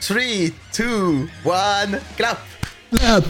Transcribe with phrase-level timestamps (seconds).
[0.00, 2.38] 3, 2, 1, clap.
[2.96, 3.24] Clap.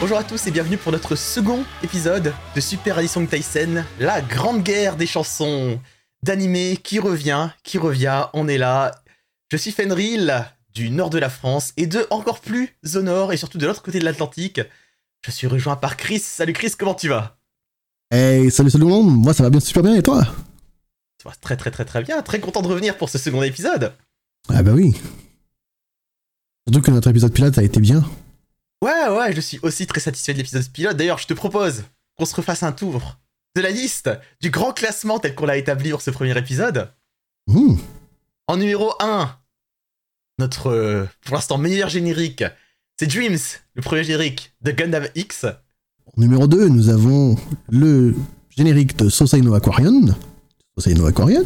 [0.00, 4.62] Bonjour à tous et bienvenue pour notre second épisode de Super Addison Tyson, la grande
[4.62, 5.78] guerre des chansons
[6.22, 8.92] d'animé qui revient, qui revient, on est là.
[9.50, 13.36] Je suis Fenril du nord de la France et de encore plus au nord et
[13.36, 14.60] surtout de l'autre côté de l'Atlantique.
[15.24, 16.20] Je suis rejoint par Chris.
[16.20, 17.38] Salut Chris, comment tu vas?
[18.10, 20.24] Hey, salut salut le monde, moi ça va bien super bien et toi?
[21.22, 23.92] Ça va très très très très bien, très content de revenir pour ce second épisode.
[24.48, 24.96] Ah bah oui.
[26.66, 28.04] Surtout que notre épisode pilote a été bien.
[28.82, 30.96] Ouais ouais, je suis aussi très satisfait de l'épisode pilote.
[30.96, 31.84] D'ailleurs, je te propose
[32.16, 33.18] qu'on se refasse un tour
[33.56, 36.92] de la liste du grand classement tel qu'on l'a établi pour ce premier épisode.
[37.46, 37.76] Mmh.
[38.46, 39.36] En numéro 1,
[40.38, 42.44] notre, euh, pour l'instant, meilleur générique,
[42.98, 43.38] c'est Dreams,
[43.74, 45.44] le premier générique de Gundam X.
[45.44, 47.36] En numéro 2, nous avons
[47.68, 48.14] le
[48.50, 50.06] générique de Sosai no Aquarian.
[50.76, 51.44] Sosai no Aquarian.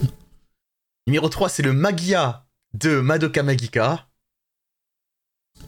[1.06, 4.08] Numéro 3, c'est le Magia de Madoka Magica.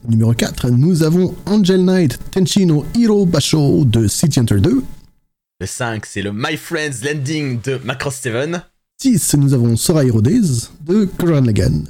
[0.09, 4.83] Numéro 4, nous avons Angel Knight Tenchi no Hiro Basho de City Hunter 2.
[5.59, 8.61] Le 5, c'est le My Friends Landing de Macross 7.
[9.01, 11.89] 6, nous avon Sora Hero Days de Gurren Lagann.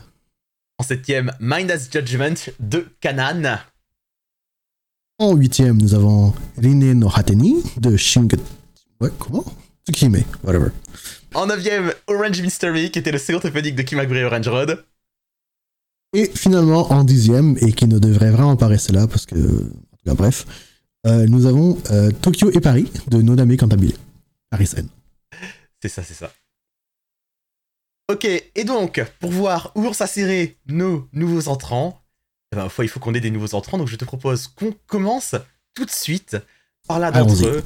[0.79, 3.59] En septième, Mind as Judgment de Kanan.
[5.19, 8.39] En huitième, nous avons Rine no Hateni de Shinget...
[9.01, 9.45] Ouais, comment?
[9.85, 10.71] Tsukihime, whatever.
[11.35, 14.85] En neuvième, Orange Mystery, qui était le second opening de Kimagure Orange Road.
[16.15, 19.35] Et finalement, en dixième, et qui ne devrait vraiment pas rester là, parce que...
[19.35, 20.47] En tout cas, bref,
[21.07, 23.97] euh, nous avons euh, Tokyo et Paris de Nodame Cantabile.
[24.51, 24.89] Paris Seine.
[25.81, 26.33] C'est ça, c'est ça.
[28.11, 32.01] Ok, et donc, pour voir où vont s'insérer nos nouveaux entrants,
[32.53, 35.35] eh ben, il faut qu'on ait des nouveaux entrants, donc je te propose qu'on commence
[35.75, 36.37] tout de suite
[36.87, 37.65] par l'un d'entre eux.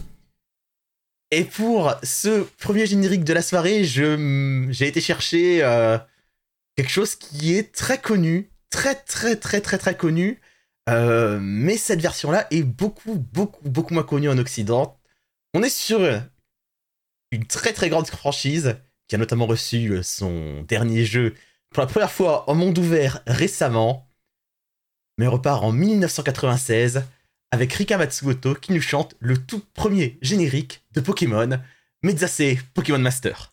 [1.30, 5.98] Et pour ce premier générique de la soirée, je, j'ai été chercher euh,
[6.74, 10.40] quelque chose qui est très connu, très très très très très connu,
[10.88, 14.98] euh, mais cette version-là est beaucoup beaucoup beaucoup moins connue en Occident.
[15.54, 16.00] On est sur
[17.30, 18.76] une très très grande franchise
[19.08, 21.34] qui a notamment reçu euh, son dernier jeu
[21.70, 24.08] pour la première fois en monde ouvert récemment,
[25.18, 27.04] mais repart en 1996
[27.52, 31.60] avec Rika Matsumoto qui nous chante le tout premier générique de Pokémon,
[32.02, 33.52] Mezase Pokémon Master.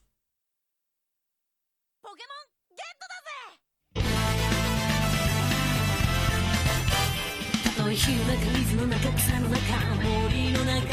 [7.97, 9.58] 火の中水の中草の中
[10.06, 10.85] 森の中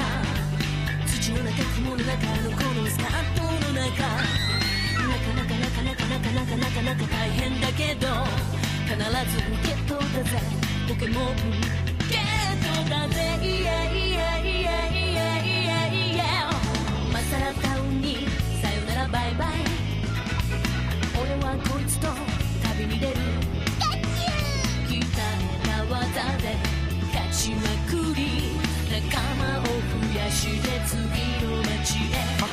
[1.07, 4.33] 土の中雲の中のこのスカートの中な
[5.21, 8.09] かなかなかなかなかなかなかなか大変だけど
[8.89, 10.41] 必ずゲットだぜ。
[10.89, 11.37] ポケモン
[12.09, 13.39] ゲットだぜ。
[13.43, 16.25] イエイイエイイエイイエイイエイイエイ
[17.13, 18.27] マサラタウンに
[18.63, 19.49] さよならバイバイ。
[21.21, 22.09] 俺はこいつと
[22.63, 23.15] 旅に出る。
[24.89, 26.74] 鍛えた技で。
[27.35, 28.55] しまくり。
[28.89, 30.99] 仲間を増やして次
[31.45, 32.44] の街へ。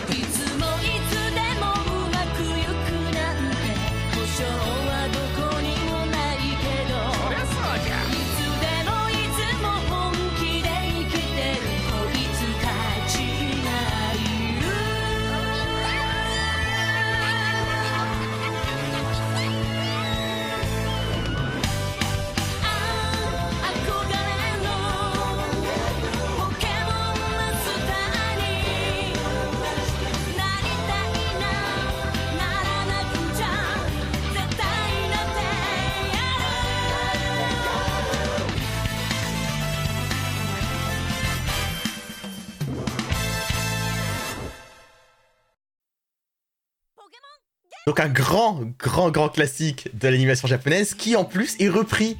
[47.91, 52.15] Donc un grand, grand, grand classique de l'animation japonaise qui en plus est repris.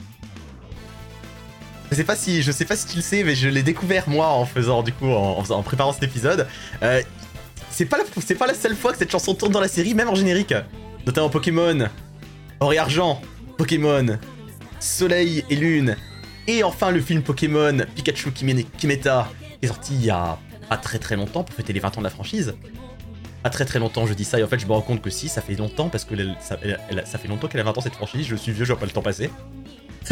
[1.89, 4.27] Je sais pas si, sais pas si tu le sais, mais je l'ai découvert moi
[4.27, 6.45] en faisant du coup, en, préparant cet épisode.
[6.83, 7.01] Euh,
[7.69, 7.99] c'est pas,
[8.37, 10.53] pas la seule fois que cette chanson tourne dans la série, même en générique.
[11.05, 11.87] Notamment Pokémon,
[12.59, 13.21] Or et Argent,
[13.57, 14.19] Pokémon,
[14.81, 15.95] Soleil et Lune,
[16.47, 19.29] et enfin le film Pokémon Pikachu Kime- Kimeta,
[19.61, 20.37] qui est sorti il y a
[20.67, 22.55] pas très très longtemps pour fêter les 20 ans de la franchise.
[23.43, 25.09] Pas très très longtemps, je dis ça, et en fait je me rends compte que
[25.09, 27.63] si, ça fait longtemps, parce que elle- ça, elle- elle- ça fait longtemps qu'elle a
[27.63, 29.29] 20 ans cette franchise, je suis vieux, je vois pas le temps passer.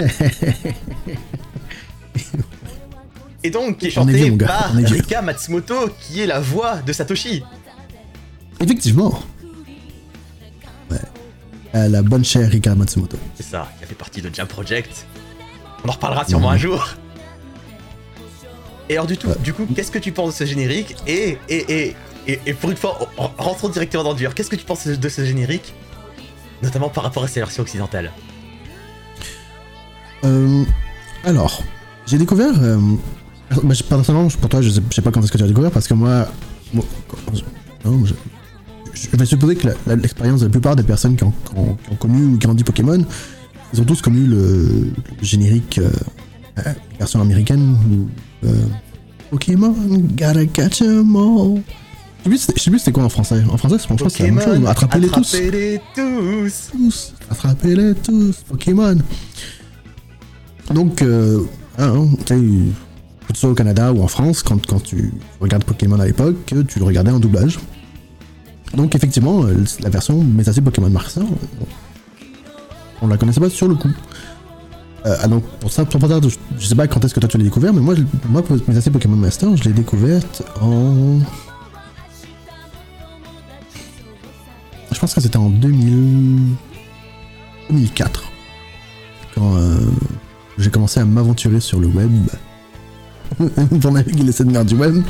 [3.43, 4.85] Et donc, qui est chanté vieux, par est.
[4.85, 7.43] Rika Matsumoto, qui est la voix de Satoshi.
[8.59, 9.21] Effectivement.
[11.71, 13.15] à la bonne chère Rika Matsumoto.
[13.35, 15.05] C'est ça, qui a fait partie de Jam Project.
[15.85, 16.55] On en reparlera sûrement Mhm.
[16.55, 16.87] un jour.
[18.89, 19.35] Et alors du, tout, Ouais.
[19.43, 20.95] du coup, qu'est-ce que tu penses de ce générique?
[21.05, 21.95] Et, et, et,
[22.45, 24.33] et, pour une fois, en- en- rentrons directement dans le dur.
[24.35, 25.73] Qu'est-ce que tu penses de ce générique
[26.61, 28.11] Notamment par rapport à sa version occidentale.
[30.25, 30.63] Euh,
[31.23, 31.63] alors,
[32.05, 32.53] j'ai découvert.
[32.61, 32.77] Euh,
[33.63, 33.73] bah,
[34.41, 36.27] pour toi, je sais, sais pas quand est-ce que tu as découvert parce que moi.
[36.73, 36.83] moi,
[37.85, 38.13] non, je,
[38.93, 41.91] je vais supposer que l'expérience de la plupart des personnes qui ont, qui ont- qui
[41.93, 43.03] ont connu ou grandi Pokémon,
[43.73, 44.91] ils ont tous connu le,
[45.21, 45.89] générique euh,
[46.59, 47.77] euh, version américaine
[48.43, 48.47] ou.
[49.31, 49.73] Pokémon,
[50.17, 51.61] gotta catch 'em all.
[52.25, 53.41] Je sais plus c'était- quoi en français.
[53.51, 54.67] En français, je pense c'est la même chose.
[54.67, 55.33] Attrapez-les tous.
[55.35, 56.69] attrapez-les tous.
[56.71, 58.97] tous, attrapez-les tous, Pokémon.
[60.73, 61.43] Donc, euh,
[61.77, 62.35] hein, tu sais,
[63.27, 66.35] que tu sois au Canada ou en France, quand, quand tu regardes Pokémon à l'époque,
[66.45, 67.59] tu le regardais en doublage.
[68.75, 71.23] Donc, effectivement, euh, la version Messager Pokémon Master,
[73.01, 73.89] on la connaissait pas sur le coup.
[75.05, 76.19] Euh, ah, donc, pour ça, pour ça,
[76.57, 79.15] je, sais pas quand est-ce que toi tu l'as découvert, mais moi, je- moi Pokémon
[79.15, 81.19] Master, je l'ai découverte en.
[84.91, 86.55] Je pense que c'était en 2000...
[87.69, 88.31] 2004.
[89.35, 89.77] Quand euh,
[90.57, 92.11] j'ai commencé à m'aventurer sur le web.
[93.81, 95.03] Pour naviguer les scènes du web.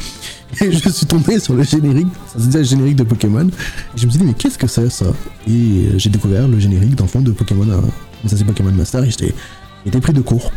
[0.62, 2.08] Et je suis tombé sur le générique.
[2.28, 3.48] Ça se disait générique de Pokémon.
[3.48, 5.06] Et je me suis dit, mais qu'est-ce que c'est ça?
[5.48, 7.66] Et euh, j'ai découvert le générique dans le fond de Pokémon.
[7.66, 9.04] mais ça c'est Pokémon Master.
[9.04, 10.52] Et j'étais pris de court.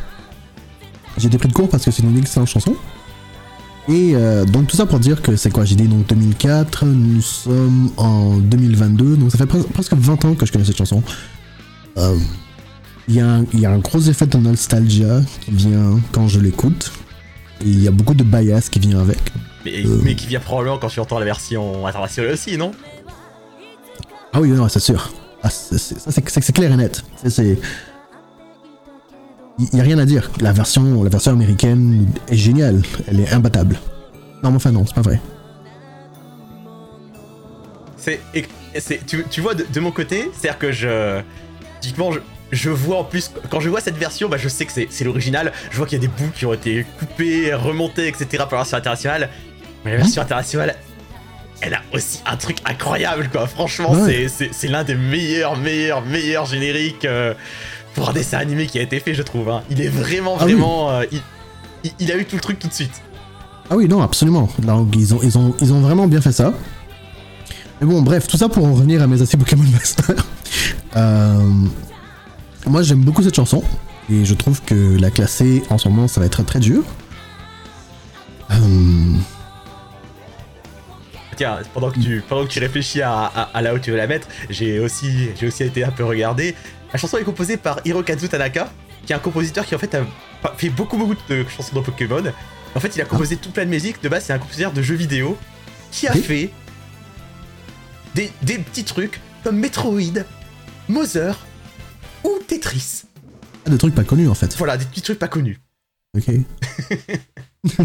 [1.19, 2.75] Été pris de court parce que c'est une excellente chanson.
[3.89, 7.21] Et euh, donc tout ça pour dire que c'est quoi J'ai dit donc 2004, nous
[7.21, 11.03] sommes en 2022, donc ça fait pres- presque 20 ans que je connais cette chanson.
[11.99, 12.17] Euh,
[13.09, 16.29] Il y, a un- il y a un gros effet de nostalgia qui vient quand
[16.29, 16.93] je l'écoute.
[17.61, 19.19] Il y a beaucoup de bias qui vient avec.
[19.65, 20.01] Mais, Euh.
[20.05, 22.71] mais qui vient probablement quand tu entends la version internationale aussi, non?
[24.33, 25.13] Ah oui, non, c'est sûr.
[25.43, 27.03] Ah, c'est- clair et net.
[27.27, 27.59] C'est-
[29.59, 30.31] Il n'y a rien à dire.
[30.41, 32.83] La version, la version américaine est géniale.
[33.09, 33.79] Elle est imbattable.
[34.43, 35.21] Non, mais enfin non, c'est pas vrai.
[37.97, 41.21] C'est, tu, tu vois, de, de mon côté, c'est-à-dire que je.
[41.81, 42.19] Typiquement, je,
[42.53, 45.53] je vois en plus, quand je vois cette version, bah, je sais que c'est, l'original.
[45.71, 48.27] Je vois qu'il y a des bouts qui ont été coupés, remontés, etc.
[48.39, 49.29] par la version internationale.
[49.85, 50.75] Mais la version internationale,
[51.61, 53.47] elle a aussi un truc incroyable, quoi.
[53.47, 54.27] Franchement, Ouais.
[54.29, 57.35] c'est l'un des meilleurs, meilleurs, meilleurs génériques euh,
[57.95, 59.49] pour un dessin animé qui a été fait, je trouve.
[59.51, 59.63] hein.
[59.71, 60.53] Il est vraiment, Ah oui.
[60.53, 60.91] vraiment.
[60.91, 61.05] euh,
[61.99, 63.03] il, a eu tout le truc tout de suite.
[63.71, 64.49] Ah oui, non, absolument.
[64.59, 66.53] Donc, ils, ont, ils, ont, ils ont vraiment bien fait ça.
[67.81, 70.15] Mais bon, bref, tout ça pour en revenir à mes aciers Pokémon Master.
[70.97, 71.39] Euh,
[72.67, 73.63] moi, j'aime beaucoup cette chanson.
[74.11, 76.83] Et je trouve que la classer en ce moment, ça va être très très dur.
[78.51, 78.55] Euh,
[81.37, 83.97] Tiens, pendant que tu, pendant que tu réfléchis à, à- à là où tu veux
[83.97, 86.55] la mettre, j'ai aussi, j'ai aussi été un peu regardé.
[86.93, 88.71] La chanson est composée par Hirokazu Tanaka,
[89.07, 90.05] qui est un compositeur qui en fait a
[90.57, 92.23] fait beaucoup beaucoup de chansons dans Pokémon.
[92.75, 94.03] En fait, il a composé tout plein de musique.
[94.03, 95.37] De base, c'est un compositeur de jeux vidéo
[95.91, 96.51] qui a fait
[98.15, 100.01] des, des petits trucs comme Metroid,
[100.89, 101.39] Mother
[102.25, 103.03] ou Tetris.
[103.67, 104.55] des trucs pas connus en fait.
[104.57, 105.61] Voilà, des petits trucs pas connus.
[106.17, 106.35] Ok.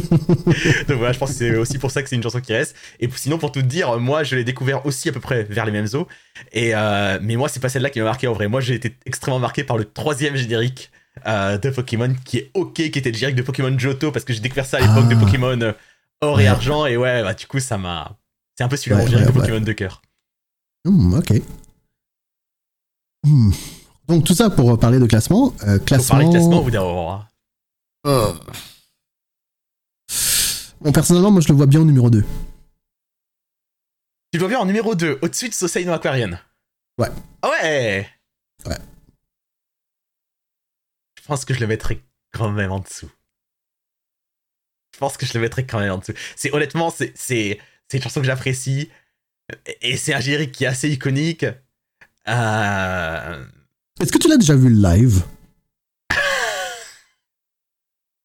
[0.87, 2.75] Donc voilà, je pense que c'est aussi pour ça que c'est une chanson qui reste.
[2.99, 5.65] Et sinon, pour tout te dire, moi, je l'ai découvert aussi à peu près vers
[5.65, 6.07] les mêmes eaux.
[6.51, 8.47] Et euh, mais moi, c'est pas celle-là qui m'a marqué en vrai.
[8.47, 10.91] Moi, j'ai été extrêmement marqué par le troisième générique
[11.27, 14.33] euh, de Pokémon, qui est OK, qui était le générique de Pokémon Johto, parce que
[14.33, 15.13] j'ai découvert ça à l'époque Ah.
[15.13, 15.73] de Pokémon euh,
[16.21, 16.47] Or et.
[16.47, 16.85] Argent.
[16.87, 18.17] Et ouais, bah, du coup, ça m'a.
[18.57, 19.45] C'est un peu celui-là Ouais, mon générique ouais, de ouais.
[19.47, 20.01] Pokémon de cœur.
[20.85, 21.33] Hmm, ok.
[23.25, 23.51] Hmm.
[24.07, 25.53] Donc tout ça pour parler de classement.
[25.67, 26.15] Euh, classement.
[26.15, 27.21] parler de classement au bout d'un moment.
[28.05, 28.33] hein.
[30.81, 32.23] Bon, personnellement, moi je le vois bien au numéro 2.
[34.31, 36.37] Tu dois bien en numéro 2, au-dessus de Soseino Aquarian.
[36.97, 37.09] Ouais.
[37.41, 38.07] Ah ouais
[38.65, 38.77] Ouais.
[41.19, 42.01] Je pense que je le mettrais
[42.33, 43.09] quand même en dessous.
[44.93, 46.13] Je pense que je le mettrais quand même en dessous.
[46.35, 48.89] C'est honnêtement, c'est c'est c'est une chanson que j'apprécie
[49.81, 51.45] et c'est un générique qui est assez iconique.
[52.27, 53.45] Euh...
[53.99, 55.23] Est-ce que tu l'as déjà vu live?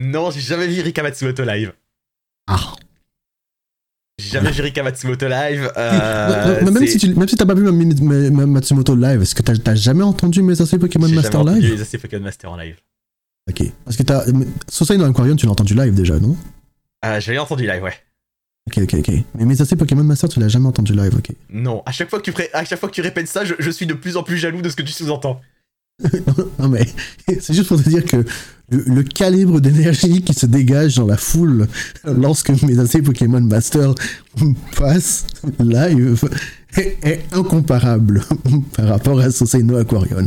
[0.00, 1.72] Non, j'ai jamais vu Rika Matsumoto live.
[2.46, 2.74] Ah.
[4.18, 5.70] J'ai jamais vu Rika Matsumoto live.
[5.76, 9.22] euh, Mais même si tu même si t'as pas vu ma- ma- ma- Matsumoto live,
[9.22, 11.74] est-ce que t'as t'as jamais entendu mes aspects Pokémon j'ai Master jamais entendu live?
[11.74, 12.76] les AC Pokémon Master en live.
[13.50, 13.62] Ok.
[13.84, 14.24] Parce que t'as.
[14.68, 16.36] Sosai dans Aquarium, tu l'as entendu live déjà, non?
[17.04, 17.94] Euh, J'avais entendu live, ouais.
[18.68, 19.14] Ok, ok, ok.
[19.34, 21.34] Mais mes aspects Pokémon Master, tu l'as jamais entendu live, ok.
[21.50, 23.70] Non, à chaque fois que tu, à chaque fois que tu répètes ça, je, je
[23.70, 25.40] suis de plus en plus jaloux de ce que tu sous-entends.
[26.58, 26.86] non mais
[27.40, 28.24] c'est juste pour te dire que
[28.70, 31.68] le, calibre d'énergie qui se dégage dans la foule
[32.04, 33.94] lorsque mes AC Pokémon Master
[34.76, 35.26] passent
[35.60, 36.28] live
[36.76, 38.24] est, incomparable
[38.76, 40.26] par rapport à Sosei no Aquarion.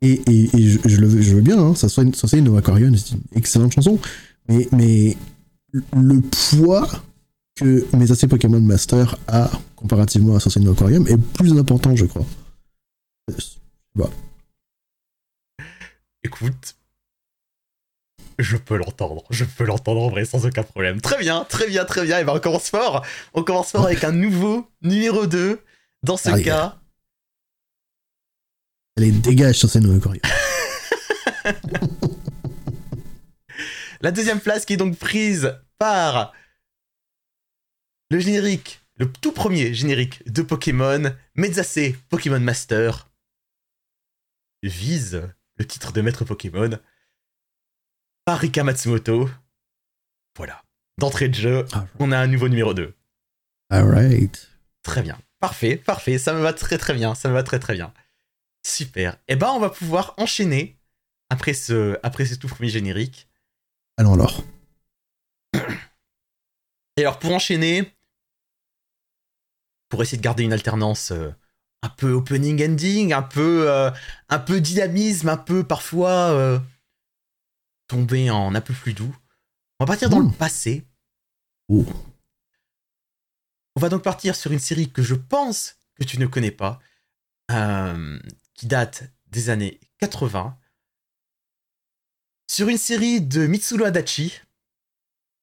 [0.00, 0.48] Et, et,
[0.84, 3.98] je, le veux, bien, hein, ça soit Sosei no Aquarion, c'est une excellente chanson,
[4.48, 5.16] mais,
[5.72, 6.88] le poids
[7.56, 12.04] que mes AC Pokémon Master a comparativement à Sosei no Aquarium est plus important, je
[12.04, 12.26] crois.
[13.94, 14.10] Bah,
[16.24, 16.76] Écoute,
[18.38, 21.00] je peux l'entendre, je peux l'entendre en vrai sans aucun problème.
[21.00, 22.18] Très bien, très bien, très bien.
[22.18, 23.04] Et ben on commence fort.
[23.34, 25.60] On commence fort avec un nouveau numéro 2.
[26.04, 26.44] Dans ce Allez.
[26.44, 26.78] cas,
[28.96, 30.22] allez, dégage Sosei no Aquarium.
[34.00, 36.32] la deuxième place qui est donc prise par
[38.10, 43.08] le générique, le tout premier générique de Pokémon, Mezase Pokémon Master,
[44.62, 46.78] vise le titre de maître Pokémon
[48.24, 49.28] par Rika Matsumoto.
[50.36, 50.62] Voilà.
[50.98, 51.66] D'entrée de jeu,
[51.98, 52.94] on a un nouveau numéro 2.
[53.70, 54.50] Alright.
[54.82, 55.18] Très bien.
[55.40, 56.18] Parfait, parfait.
[56.18, 57.14] Ça me va très très bien.
[57.14, 57.92] Ça me va très très bien.
[58.66, 59.16] Super.
[59.28, 60.78] Et ben, on va pouvoir enchaîner
[61.30, 63.28] après ce, après ce tout premier générique.
[63.96, 64.42] Allons alors.
[66.96, 67.94] Et alors, pour enchaîner,
[69.88, 71.30] pour essayer de garder une alternance euh,
[71.82, 73.90] un peu opening-ending, un peu, euh,
[74.28, 76.58] un peu dynamisme, un peu parfois euh,
[77.86, 79.14] tomber en un peu plus doux,
[79.78, 80.30] on va partir dans Mmh.
[80.30, 80.84] le passé.
[81.70, 81.84] On
[83.80, 86.80] va donc partir sur une série que je pense que tu ne connais pas,
[87.50, 88.18] euh,
[88.54, 90.58] qui date des années 80.
[92.50, 94.40] Sur une série de Mitsuru Adachi,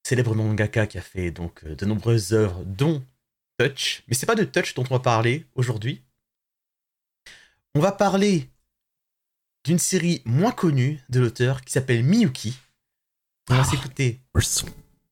[0.03, 3.05] célèbre mangaka qui a fait donc euh, de nombreuses œuvres, dont
[3.57, 4.03] Touch.
[4.07, 6.03] Mais c'est pas de Touch dont on va parler aujourd'hui.
[7.75, 8.50] On va parler
[9.65, 12.58] d'une série moins connue de l'auteur qui s'appelle Miyuki.
[13.50, 13.65] On va Ah.
[13.65, 14.22] s'écouter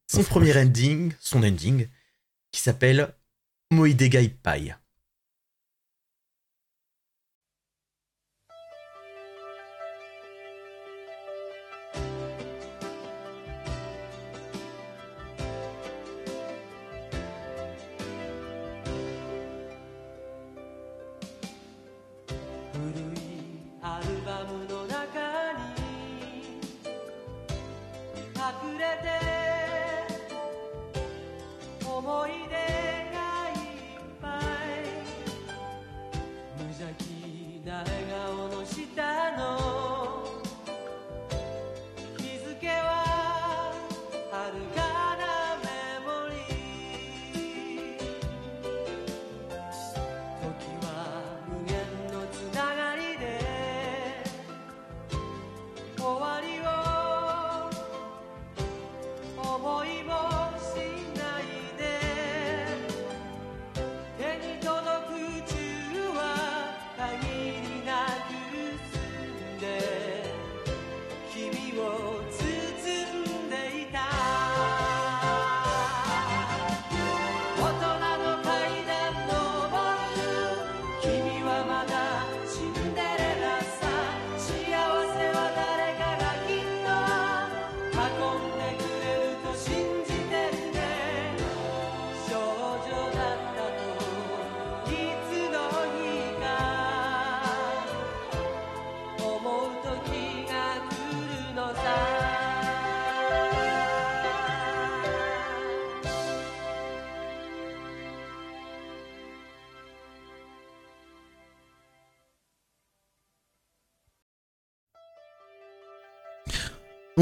[0.08, 1.88] son premier ending, son ending,
[2.52, 3.14] qui s'appelle
[3.72, 4.76] Moidega Ippai.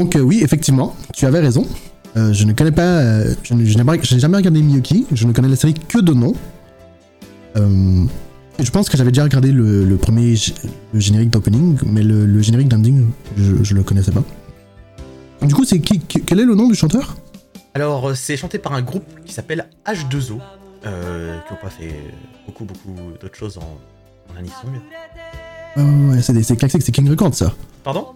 [0.02, 1.64] Donc euh, oui, effectivement, tu avais raison.
[2.16, 5.06] Euh, je ne connais pas, euh, je n'ai jamais regardé Miyuki.
[5.12, 6.34] Je ne connais la série que de nom.
[7.54, 10.34] Je pense que j'avais déjà regardé le, le premier
[10.92, 13.06] le générique d'opening, mais le, le générique d'ending,
[13.36, 14.24] je, je le connaissais pas.
[15.40, 17.16] Du coup, c'est qui, quel est le nom du chanteur?
[17.74, 20.38] Alors, c'est chanté par un groupe qui s'appelle H2O,
[20.84, 21.94] euh, qui n'ont pas fait
[22.46, 23.78] beaucoup, beaucoup d'autres choses en,
[24.32, 24.80] en anisong.
[25.76, 27.54] Ouais, ouais, ouais, c'est classique, c'est King Records ça.
[27.84, 28.08] Pardon?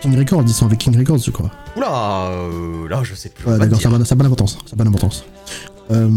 [0.00, 1.50] King Records, ils sont avec King Records, je crois.
[1.76, 3.50] Oula, euh, là, je sais plus.
[3.50, 4.58] Ouais, d'accord, ça n'a pas d'importance.
[4.66, 5.24] Ça pas d'importance.
[5.90, 6.08] Euh,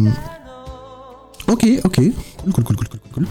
[1.48, 1.96] Ok, ok.
[1.96, 3.28] Cool, cool, cool, cool, cool, cool.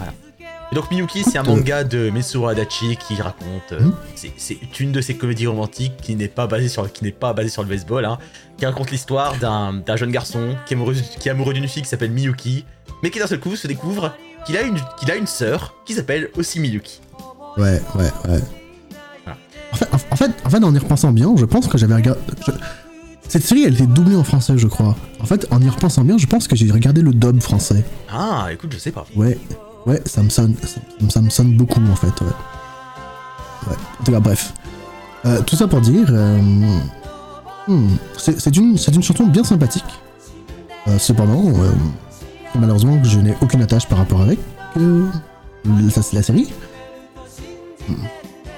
[0.71, 3.71] Et donc, Miyuki, c'est un manga de Mitsuru Adachi qui raconte.
[3.71, 3.93] euh, Mhm.
[4.37, 7.49] c'est- une de ces comédies romantiques qui n'est pas basée sur, qui n'est pas basée
[7.49, 8.17] sur le baseball, hein,
[8.57, 11.81] qui raconte l'histoire d'un d'un jeune garçon qui est amoureux, qui est amoureux d'une fille
[11.81, 12.65] qui s'appelle Miyuki,
[13.01, 14.11] mais qui d'un seul coup se découvre
[14.45, 16.99] qu'il a une, qu'il a une sœur qui s'appelle aussi Miyuki.
[17.57, 18.41] Ouais, ouais, ouais.
[19.71, 22.19] En fait, en, fait, en fait, en y repensant bien, je pense que j'avais regardé.
[22.45, 22.51] je-
[23.27, 24.95] Cette série, elle était doublée en français, je crois.
[25.21, 27.83] En fait, en y repensant bien, je pense que j'ai regardé le dub français.
[28.11, 29.05] Ah, écoute, je sais pas.
[29.15, 29.37] Ouais.
[29.85, 32.07] Ouais, ça me sonne, ça, ça me sonne beaucoup en fait.
[32.21, 32.27] Ouais.
[33.67, 33.75] Ouais.
[33.99, 34.53] En tout cas, bref.
[35.25, 36.39] Euh, tout ça pour dire, euh,
[37.67, 39.83] hmm, c'est une, chanson bien sympathique.
[40.87, 41.43] Euh, cependant,
[42.55, 44.39] malheureusement, je n'ai aucune attache par rapport avec
[45.91, 46.47] ça, c'est la série.
[47.87, 47.93] Hmm.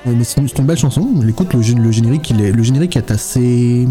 [0.07, 1.07] Euh, Mais c'est une, belle chanson.
[1.27, 3.87] Écoute, le, gé- le générique, il est, le générique est assez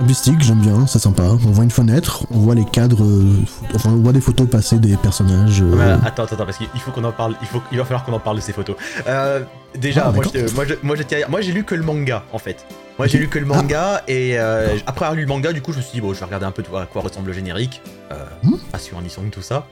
[0.00, 1.22] Mystique, j'aime bien, c'est sympa.
[1.22, 3.36] On voit une fenêtre, on voit les cadres, euh,
[3.76, 5.62] enfin on voit des photos passer des personnages.
[5.62, 8.04] euh, Voilà, attends, attends, parce qu'il faut qu'on en parle, il, faut, il va falloir
[8.04, 8.74] qu'on en parle de ces photos.
[9.06, 9.40] Euh,
[9.78, 12.66] déjà, Ah, moi, je, moi, je- moi, j'ai lu que le manga, en fait.
[12.98, 15.72] Moi j'ai lu que le manga, et euh, après avoir lu le manga, du coup,
[15.72, 17.80] je me suis dit, bon, je vais regarder un peu à quoi ressemble le générique.
[18.12, 18.56] Euh, Hmm.
[18.72, 19.66] Passion Anisong, tout ça.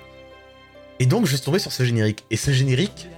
[1.00, 2.24] Et donc, je suis tombé sur ce générique.
[2.30, 3.08] Et ce générique,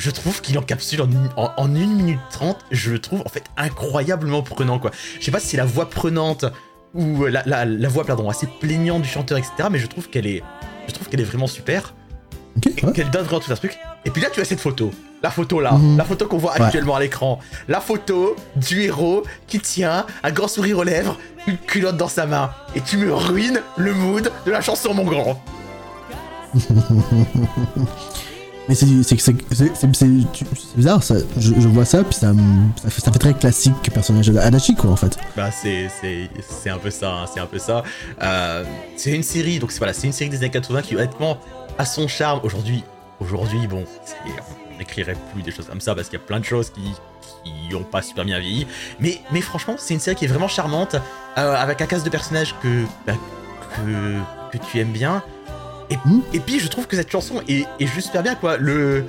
[0.00, 3.44] je trouve qu'il encapsule en, en, en 1 minute 30, je le trouve en fait
[3.56, 4.90] incroyablement prenant, quoi.
[5.20, 6.46] Je sais pas si c'est la voix prenante
[6.94, 9.52] ou la, la, la voix, pardon, assez plaignante du chanteur, etc.
[9.70, 10.42] Mais je trouve qu'elle est,
[10.88, 11.94] je trouve qu'elle est vraiment super
[12.56, 12.92] Ok, et ouais.
[12.92, 13.78] qu'elle donne vraiment tout un truc.
[14.06, 14.90] Et puis là, tu as cette photo.
[15.22, 15.98] La photo là, Mhm.
[15.98, 16.62] la photo qu'on voit Ouais.
[16.62, 17.38] actuellement à l'écran.
[17.68, 22.24] La photo du héros qui tient un grand sourire aux lèvres, une culotte dans sa
[22.26, 22.50] main.
[22.74, 25.40] Et tu me ruines le mood de la chanson, mon grand.
[28.70, 28.86] Mais c'est
[30.76, 32.32] bizarre, ça, je, je vois ça, puis ça,
[32.80, 35.18] ça, fait, très classique personnage Adachi, quoi, en fait.
[35.36, 35.90] Bah c'est
[36.70, 37.82] un peu ça, hein, c'est un peu ça.
[38.22, 38.62] Euh,
[38.96, 41.38] c'est une série, donc c'est une série des années 80 qui honnêtement
[41.78, 42.38] a son charme.
[42.44, 42.84] Aujourd'hui,
[43.18, 43.84] aujourd'hui, bon,
[44.72, 46.82] on n'écrirait plus des choses comme ça parce qu'il y a plein de choses qui
[47.42, 48.68] qui ont pas super bien vieilli.
[49.00, 50.94] Mais mais franchement, c'est une série qui est vraiment charmante
[51.38, 53.14] euh, avec un cast de personnages que bah,
[53.74, 55.24] que que tu aimes bien.
[55.90, 58.56] Et, puis je trouve que cette chanson est, juste super bien quoi.
[58.56, 59.04] Le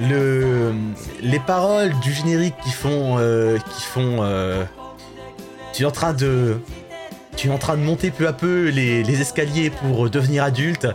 [0.00, 0.72] le
[1.22, 4.64] les paroles du générique qui font euh, qui font euh,
[5.72, 6.60] tu es en train de
[7.36, 10.88] tu es en train de monter peu à peu les, escaliers pour devenir adulte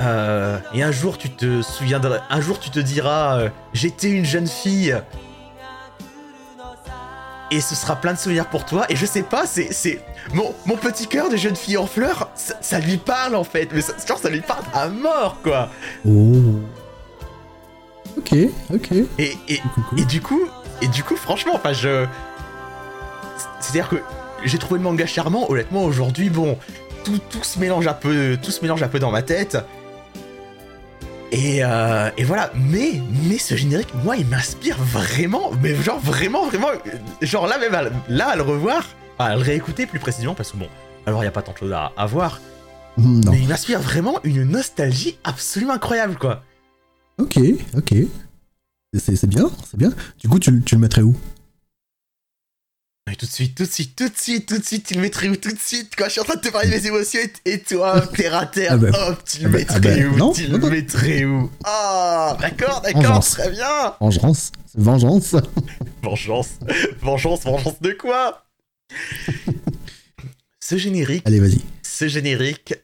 [0.00, 3.38] Euh, et un jour tu te souviendras un jour tu te diras
[3.72, 4.92] j'étais une jeune fille
[7.50, 10.00] et ce sera plein de souvenirs pour toi et je sais pas c'est c'est
[10.32, 13.68] mon, mon petit cœur de jeune fille en fleurs ça, ça lui parle en fait
[13.72, 15.68] mais ça, genre ça lui parle à mort quoi
[16.06, 16.60] Oh.
[18.16, 18.36] Ok,
[18.72, 18.90] ok.
[19.18, 20.46] Et du coup,
[20.80, 22.06] et du coup, franchement, enfin, je.
[23.60, 23.96] C'est-à-dire que
[24.44, 25.50] j'ai trouvé le manga charmant.
[25.50, 26.58] Honnêtement, aujourd'hui, bon,
[27.04, 29.56] tout, tout se mélange un peu, tout se mélange un peu dans ma tête.
[31.34, 32.50] Et, euh, et voilà.
[32.54, 36.68] Mais, mais ce générique, moi, il m'inspire vraiment, mais genre vraiment, vraiment,
[37.22, 38.86] genre là même, à, là à le revoir,
[39.18, 40.68] à le réécouter plus précisément, parce que bon,
[41.06, 42.40] alors il y a pas tant de choses à, à voir,
[42.96, 43.32] Non.
[43.32, 46.42] mais il m'inspire vraiment une nostalgie absolument incroyable, quoi.
[47.18, 47.38] Ok,
[47.76, 47.94] ok.
[48.96, 49.90] C'est c'est bien, c'est bien.
[50.20, 51.16] Du coup, tu, tu le mettrais où?
[53.06, 55.00] Mais tout de suite, tout de suite, tout de suite, tout de suite, tu le
[55.02, 56.86] mettrais où tout de suite Quand je suis en train de te parler de mes
[56.86, 59.80] émotions et, toi, terre à terre, Ah bah, hop, tu le ah bah, mettrais ah
[59.80, 60.70] bah, où non, Tu non, le non.
[60.70, 61.50] mettrais où?
[61.64, 63.30] Ah, d'accord, d'accord, Vengeance.
[63.32, 65.36] très bien Vengeance vengeance
[66.02, 66.48] Vengeance,
[67.00, 68.46] vengeance, vengeance de quoi?
[70.60, 71.60] Ce générique, Allez, vas-y.
[71.82, 72.74] ce générique...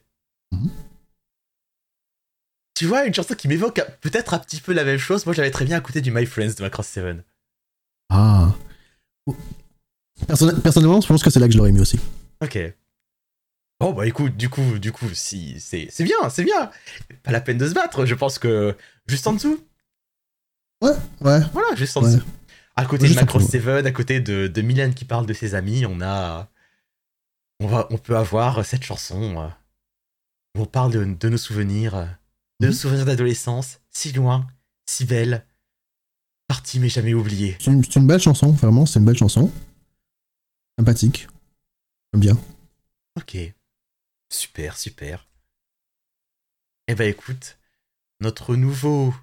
[0.52, 0.68] Mhm.
[2.74, 5.50] Tu vois, une chanson qui m'évoque peut-être un petit peu la même chose, moi j'avais
[5.50, 7.16] très bien à côté du My Friends de Macross 7.
[8.10, 8.54] Ah.
[10.26, 11.98] Personnellement, je pense que c'est là que je l'aurais mis aussi.
[12.42, 12.58] Ok.
[13.80, 16.70] Bon bah écoute, du coup, du coup, si c'est c'est bien, c'est bien.
[17.22, 18.04] Pas la peine de se battre.
[18.04, 19.58] Je pense que juste en dessous,
[20.82, 20.90] Ouais,
[21.22, 21.40] ouais.
[21.52, 22.14] voilà, juste en Ouais.
[22.16, 22.26] dessous.
[22.76, 23.52] À côté Juste de Macross dessous.
[23.52, 26.48] Seven, à côté de, de Milan qui parle de ses amis, on a,
[27.60, 29.48] on va, on peut avoir cette chanson euh,
[30.56, 31.92] où on parle de, de nos souvenirs,
[32.60, 32.78] de nos Mhm.
[32.78, 34.46] souvenirs d'adolescence, si loin,
[34.86, 35.44] si belle,
[36.48, 37.56] partie mais jamais oubliée.
[37.60, 39.50] C'est une, c'est une belle chanson, vraiment, c'est une belle chanson.
[40.80, 41.28] Sympathique.
[42.10, 42.38] J'aime bien.
[43.14, 43.36] Ok.
[44.32, 45.28] Super, super.
[46.88, 47.58] Eh ben écoute,
[48.20, 49.14] notre nouveau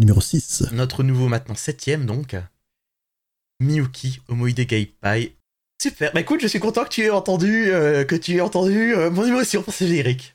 [0.00, 0.72] Numéro 6.
[0.72, 2.34] Notre nouveau maintenant septième donc.
[3.60, 5.36] Miyuki Omoide Gaipai.
[5.80, 6.12] Super.
[6.12, 9.12] Bah écoute, je suis content que tu aies entendu, euh, que tu aies entendu euh,
[9.12, 10.34] mon émotion pour ce générique.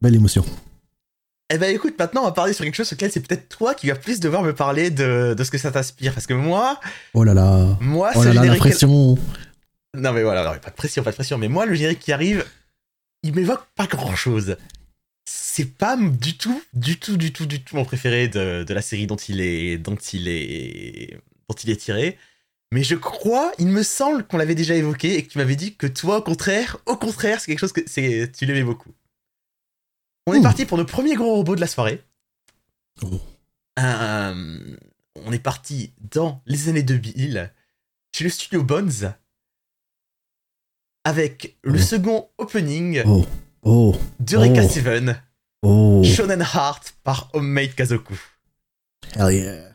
[0.00, 0.44] Belle émotion.
[1.50, 3.74] Eh ben écoute, maintenant on va parler sur quelque chose sur lequel c'est peut-être toi
[3.74, 6.14] qui vas plus devoir me parler de, de ce que ça t'inspire.
[6.14, 6.80] Parce que moi,
[7.12, 7.76] Oh là là.
[7.80, 9.18] moi, Oh là là, la pression.
[9.94, 11.36] Non mais voilà, non, pas de pression, pas de pression.
[11.38, 12.44] Mais moi, le générique qui arrive,
[13.22, 14.56] il m'évoque pas grand chose.
[15.26, 18.82] C'est pas du tout, du tout, du tout, du tout mon préféré de, de la
[18.82, 22.18] série dont il est, dont il est, dont il est tiré.
[22.72, 25.76] Mais je crois, il me semble qu'on l'avait déjà évoqué et que tu m'avais dit
[25.76, 28.90] que toi, au contraire, au contraire, c'est quelque chose que c'est, tu l'aimais beaucoup.
[30.26, 32.02] On est parti pour nos premiers gros robots de la soirée.
[33.02, 33.20] Oh.
[33.78, 34.76] Euh,
[35.16, 37.52] on est parti dans les années 2000
[38.14, 39.14] chez le studio Bones
[41.04, 41.82] avec le Oh.
[41.82, 43.26] second opening Oh.
[43.62, 44.68] Oh, d'Eureka Oh.
[44.68, 45.16] 7,
[45.62, 48.14] oh, Shonen Heart par Homemade Kazoku.
[49.16, 49.73] hell yeah.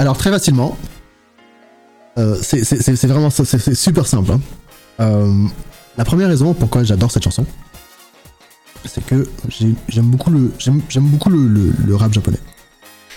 [0.00, 0.78] Alors très facilement,
[2.16, 4.32] euh, c'est vraiment c'est super simple.
[4.32, 4.40] hein.
[4.98, 5.44] Euh,
[5.98, 7.44] la première raison pourquoi j'adore cette chanson,
[8.86, 12.38] c'est que j'ai- j'aime beaucoup le rap japonais.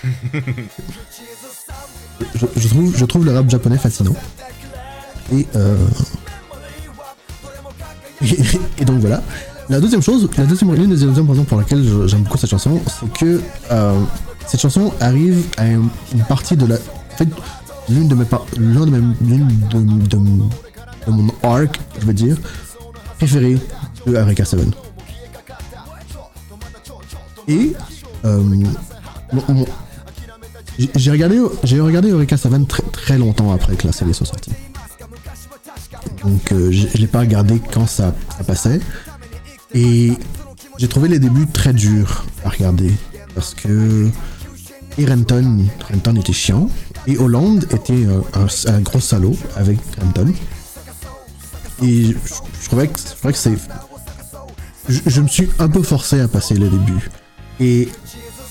[2.34, 4.14] je, trouve le rap japonais fascinant.
[5.32, 5.78] Et euh,
[8.78, 9.22] et, donc voilà.
[9.70, 13.40] La deuxième chose, la deuxième, l'une pour laquelle j'aime beaucoup cette chanson, c'est que
[14.54, 15.88] cette chanson arrive à une,
[16.28, 16.76] partie de la.
[16.76, 17.28] En fait,
[17.88, 18.24] l'une de mes.
[18.56, 20.16] L'un de de, de,
[21.10, 22.36] mon arc, je veux dire,
[23.16, 23.58] préféré
[24.06, 24.60] de Eureka 7.
[27.48, 27.72] Et.
[28.24, 28.40] euh,
[30.94, 34.52] j'ai- regardé, j'ai regardé Eureka 7 très, très longtemps après que la série soit sortie.
[36.22, 38.78] Donc euh, je je l'ai pas regardé quand ça, ça passait.
[39.74, 40.12] Et
[40.78, 42.92] j'ai trouvé les débuts très durs à regarder.
[43.34, 44.10] Parce que.
[44.98, 45.66] Et Renton,
[46.16, 46.68] était chiant.
[47.06, 48.20] Et Hollande était euh,
[48.66, 50.32] un, gros salaud avec Renton.
[51.82, 52.98] Et je, trouvais que,
[54.88, 57.10] je me suis un peu forcé à passer les débuts.
[57.60, 57.88] Et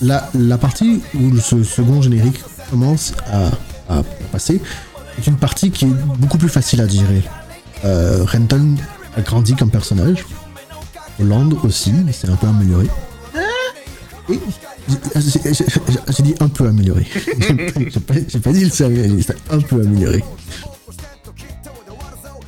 [0.02, 3.52] la, partie où ce second générique commence à,
[4.32, 4.62] passer
[5.18, 7.24] est une partie qui est beaucoup plus facile à digérer.
[7.86, 8.76] Euh, Renton
[9.16, 10.26] a grandi comme personnage.
[11.22, 12.88] Hollande aussi, mais c'est un peu amélioré.
[15.15, 15.54] J'ai-
[16.10, 17.08] j'ai dit un peu amélioré.
[17.39, 20.24] J'ai pas, pas dit le sérieux, j'ai dit un peu amélioré.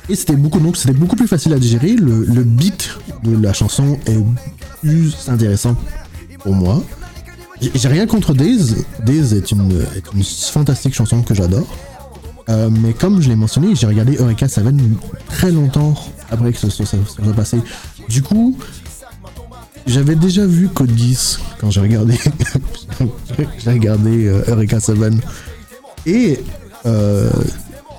[0.08, 1.94] Et c'était beaucoup, donc c'était beaucoup plus facile à digérer.
[1.96, 2.90] Le, beat
[3.24, 4.16] de la chanson est
[4.80, 5.76] plus intéressant
[6.40, 6.82] pour moi.
[7.74, 8.76] J'ai rien contre Days.
[9.04, 9.84] Days est une,
[10.52, 11.66] fantastique chanson que j'adore.
[12.48, 14.96] Euh, mais comme je l'ai mentionné, j'ai regardé Eureka Seven
[15.28, 15.94] très longtemps
[16.30, 16.86] après que ce soit
[17.34, 17.58] passé.
[18.08, 18.56] Du coup,
[19.86, 22.18] j'avais déjà vu Code 10 quand j'ai regardé,
[23.58, 24.96] j'ai regardé euh, Eureka 7.
[26.06, 26.40] Et
[26.86, 27.30] euh,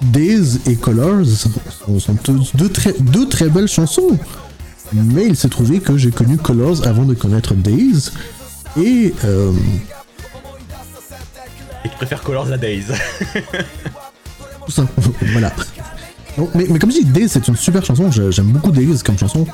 [0.02, 2.18] Days et Colors sont, sont
[2.54, 4.18] deux, très, deux très belles chansons.
[4.94, 8.12] Mais il s'est trouvé que j'ai connu Colors avant de connaître Days.
[8.78, 9.52] Et euh,
[11.84, 12.86] Et tu préfères Colors à Days.
[14.66, 14.86] tout ça.
[15.34, 15.52] voilà.
[16.38, 19.18] Donc, mais, mais comme je dis, Days c'est une super chanson, j'aime beaucoup Days comme
[19.18, 19.48] chanson.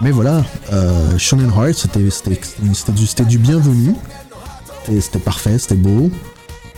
[0.00, 3.94] Mais voilà, euh, Shonen Heart c'était du, du bienvenu.
[5.00, 6.10] C'était- parfait, c'était beau.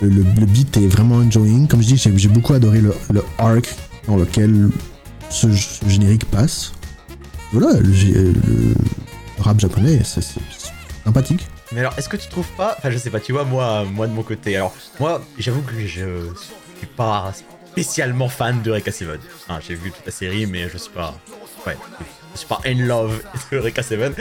[0.01, 1.69] Le, le- beat est vraiment enjoying.
[1.69, 3.73] Comme je dis, j'ai beaucoup adoré le, le arc
[4.09, 4.71] dans lequel
[5.31, 5.47] ce,
[5.87, 6.73] générique passe.
[7.53, 8.75] Voilà, le, gé- le
[9.39, 10.25] rap japonais, c'est
[11.05, 11.47] sympathique.
[11.71, 14.09] Mais alors, est-ce que tu trouves pas Enfin, je sais pas, tu vois, moi, moi
[14.09, 14.57] de mon côté.
[14.57, 16.27] Alors, moi, j'avoue que je
[16.79, 17.33] suis pas
[17.71, 19.09] spécialement fan de 7.
[19.49, 21.15] Hein, J'ai vu toute la série, mais je suis pas.
[21.67, 21.77] Ouais,
[22.35, 24.13] je suis pas in love de Eureka 7.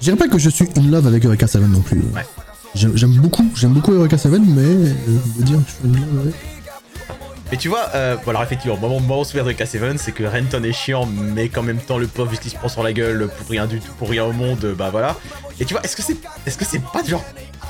[0.00, 2.02] Je dirais pas que je suis in love avec Eureka 7 non plus.
[2.14, 2.26] Ouais.
[2.74, 4.94] J'aime beaucoup, j'aime beaucoup Eureka 7, mais euh,
[5.38, 6.34] de dire que je suis in love avec.
[7.50, 10.24] Mais tu vois, euh, bon, alors effectivement, moi, mon, mon souvenir d'Eureka 7, c'est que
[10.24, 13.28] Renton est chiant, mais qu'en même temps, le pauvre, il se prend sur la gueule
[13.36, 15.16] pour rien du tout, pour rien au monde, bah voilà.
[15.60, 17.24] Et tu vois, est-ce que c'est est-ce que c'est pas du genre.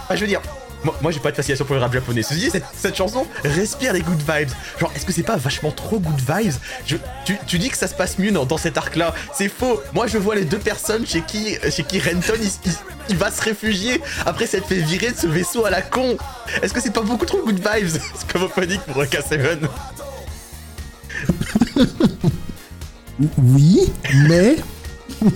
[0.05, 0.41] Enfin, je veux dire,
[0.85, 2.23] moi, moi, j'ai pas de fascination pour le rap japonais.
[2.23, 4.51] Ceci dit, cette, cette chanson respire les good vibes.
[4.81, 6.55] Genre, est-ce que c'est pas vachement trop good vibes?
[6.87, 9.15] Je- tu, tu dis que ça se passe mieux dans, dans cet arc-là.
[9.35, 9.81] C'est faux.
[9.95, 12.73] Moi, je vois les deux personnes chez qui, chez qui Renton, il, il-
[13.09, 16.17] il va se réfugier après s'être fait virer de ce vaisseau à la con.
[16.63, 17.89] Est-ce que c'est pas beaucoup trop good vibes?
[18.17, 19.59] C'est comme opening pour K7.
[23.39, 23.93] Oui,
[24.29, 24.57] mais.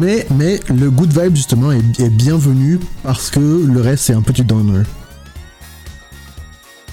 [0.00, 4.22] mais, mais le good vibe, justement, est, est bienvenu parce que le reste, c'est un
[4.22, 4.82] petit downer.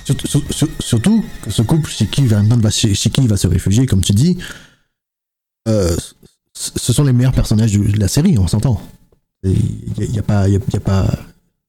[0.06, 3.36] Surtout, sur- sur- surtout que ce couple chez qui, va, chez, chez qui il va
[3.38, 4.38] se réfugier, comme tu dis,
[5.68, 5.96] euh,
[6.54, 8.82] ce sont les meilleurs personnages de la série, on s'entend.
[9.44, 9.56] Il
[9.98, 11.08] n'y a, pas, y a, y a pas,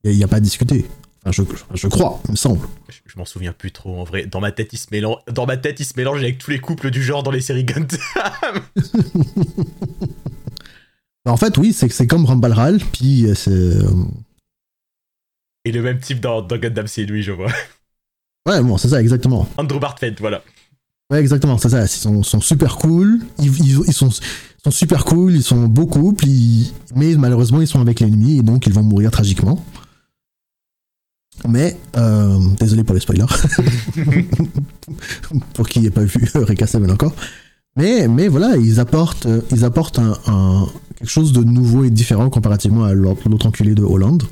[0.05, 0.87] y a- y a pas à discuter.
[1.24, 1.42] Enfin, je,
[1.77, 2.61] je crois, il me semble.
[2.88, 4.27] Je, je m'en souviens plus trop en vrai.
[4.27, 6.61] Dans ma tête, il se mélange, dans ma tête, il se mélange avec tous les
[6.61, 7.98] couples du genre dans les séries Gundam.
[11.29, 13.51] En fait, oui, c'est comme Rambalral, puis euh, c'est.
[13.51, 13.83] euh,
[15.64, 17.51] Et le même type dans, dans Gundam, c'est lui, je vois.
[18.47, 19.49] Ouais, bon, c'est ça, exactement.
[19.59, 20.43] Andrew Bartfeld, voilà.
[21.11, 21.83] Ouais, exactement, c'est ça.
[21.83, 23.21] Ils sont, sont super cool.
[23.38, 25.35] Ils, ils, ils sont, sont super cool.
[25.35, 26.27] Ils sont beau couple.
[26.27, 29.62] ils- mais malheureusement, ils sont avec l'ennemi et donc ils vont mourir tragiquement.
[31.47, 33.25] Mais, euh, désolé pour les spoilers.
[35.55, 37.14] pour qui n'ait pas vu Reka encore.
[37.77, 40.67] Mais, mais voilà, ils apportent, euh, ils apportent un, un-
[40.99, 44.25] quelque chose de nouveau et différent comparativement à l'autre enculé de Hollande.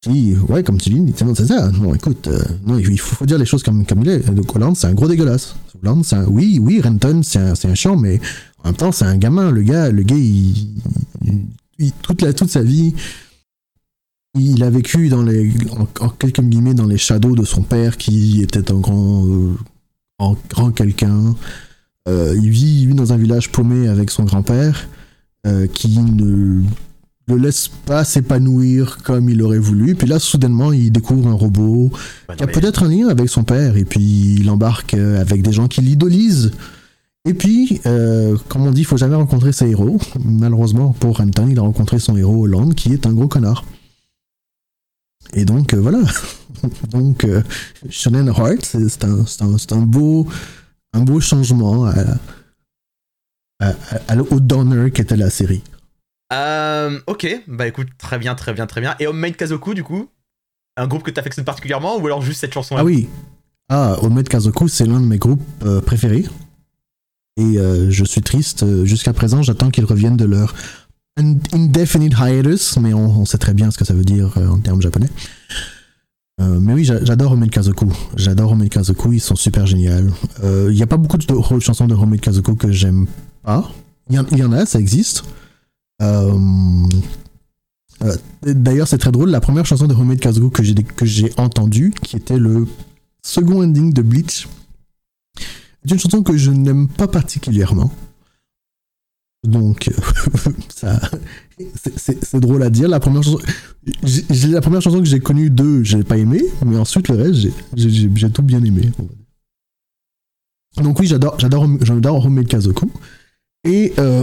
[0.00, 1.70] Qui, ouais, comme tu dis, c'est ça.
[1.70, 4.30] Non, écoute, euh, non, il faut, dire les choses comme, comme il est.
[4.30, 5.56] Donc, Hollande, c'est un gros dégueulasse.
[5.82, 8.20] Hollande, c'est un, oui, oui, Renton, c'est un, un chiant, mais
[8.62, 9.50] en même temps, c'est un gamin.
[9.50, 10.16] Le gars, le gars,
[12.02, 12.94] toute, la, toute sa vie,
[14.38, 15.52] il a vécu dans les,
[16.00, 19.54] en, quelques guillemets, dans les shadows de son père qui était un grand, euh,
[20.50, 21.34] grand quelqu'un.
[22.08, 24.86] Euh, il, vit, il vit dans un village paumé avec son grand-père
[25.46, 26.62] euh, qui ne
[27.26, 29.94] le laisse pas s'épanouir comme il aurait voulu.
[29.94, 31.90] Puis là, soudainement, il découvre un robot
[32.28, 35.20] Bah, y a mais- peut-être un lien avec son père, et puis il embarque euh,
[35.20, 36.52] avec des gens qui l'idolisent.
[37.26, 39.98] Et puis, euh, comme on dit, il faut jamais rencontrer ses héros.
[40.22, 43.64] Malheureusement, pour Renton, il a rencontré son héros Hollande, qui est un gros connard.
[45.32, 46.00] Et donc, euh, voilà.
[46.90, 47.42] donc, euh,
[47.88, 48.76] Shonen Heart,
[49.26, 50.26] c'est un, beau,
[50.92, 52.18] un beau changement à-
[54.30, 55.62] au downer qu'était la série.
[56.32, 58.94] Euh, ok, bah écoute, très bien, très bien, très bien.
[58.98, 60.08] Et Homemade Kazoku, du coup
[60.76, 63.08] Un groupe que t'affectionnes particulièrement ou alors juste cette chanson Ah oui.
[63.70, 66.24] Ah, Omed Kazoku, c'est l'un de mes groupes euh, préférés.
[67.36, 68.62] Et euh, je suis triste.
[68.62, 70.54] euh, Jusqu'à présent, j'attends qu'ils reviennent de leur
[71.18, 74.48] in- indefinite hiatus, mais on, on sait très bien ce que ça veut dire euh,
[74.48, 75.08] en termes japonais.
[76.40, 77.90] Euh, mais oui, j'a- j'adore Homemade Kazoku.
[78.16, 80.10] J'adore Homemade Kazoku, ils sont super géniaux.
[80.42, 83.06] Euh, Il n'y a pas beaucoup de de chansons de Homemade Kazoku que j'aime
[83.44, 83.70] pas.
[84.10, 85.24] Il y, en- a, ça existe.
[86.02, 86.38] Euh,
[88.02, 89.30] euh, D'ailleurs, c'est très drôle.
[89.30, 92.66] La première chanson de Homemade Kazoku que j'ai que j'ai entendue, qui était le
[93.22, 94.46] second ending de Bleach,
[95.84, 97.90] est une chanson que je n'aime pas particulièrement.
[99.46, 101.00] Donc, euh, ça,
[101.96, 102.88] c'est- drôle à dire.
[102.88, 103.38] La première chanson,
[104.50, 108.30] la première chanson que j'ai connue d'eux, j'ai pas aimé, mais ensuite le reste, j'ai-
[108.30, 108.90] tout bien aimé.
[110.78, 112.90] Donc oui, j'adore, j'adore, j'adore Homemade Kazoku.
[113.64, 114.22] Et euh,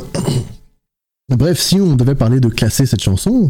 [1.29, 3.49] bref, si on devait parler de classer cette chanson,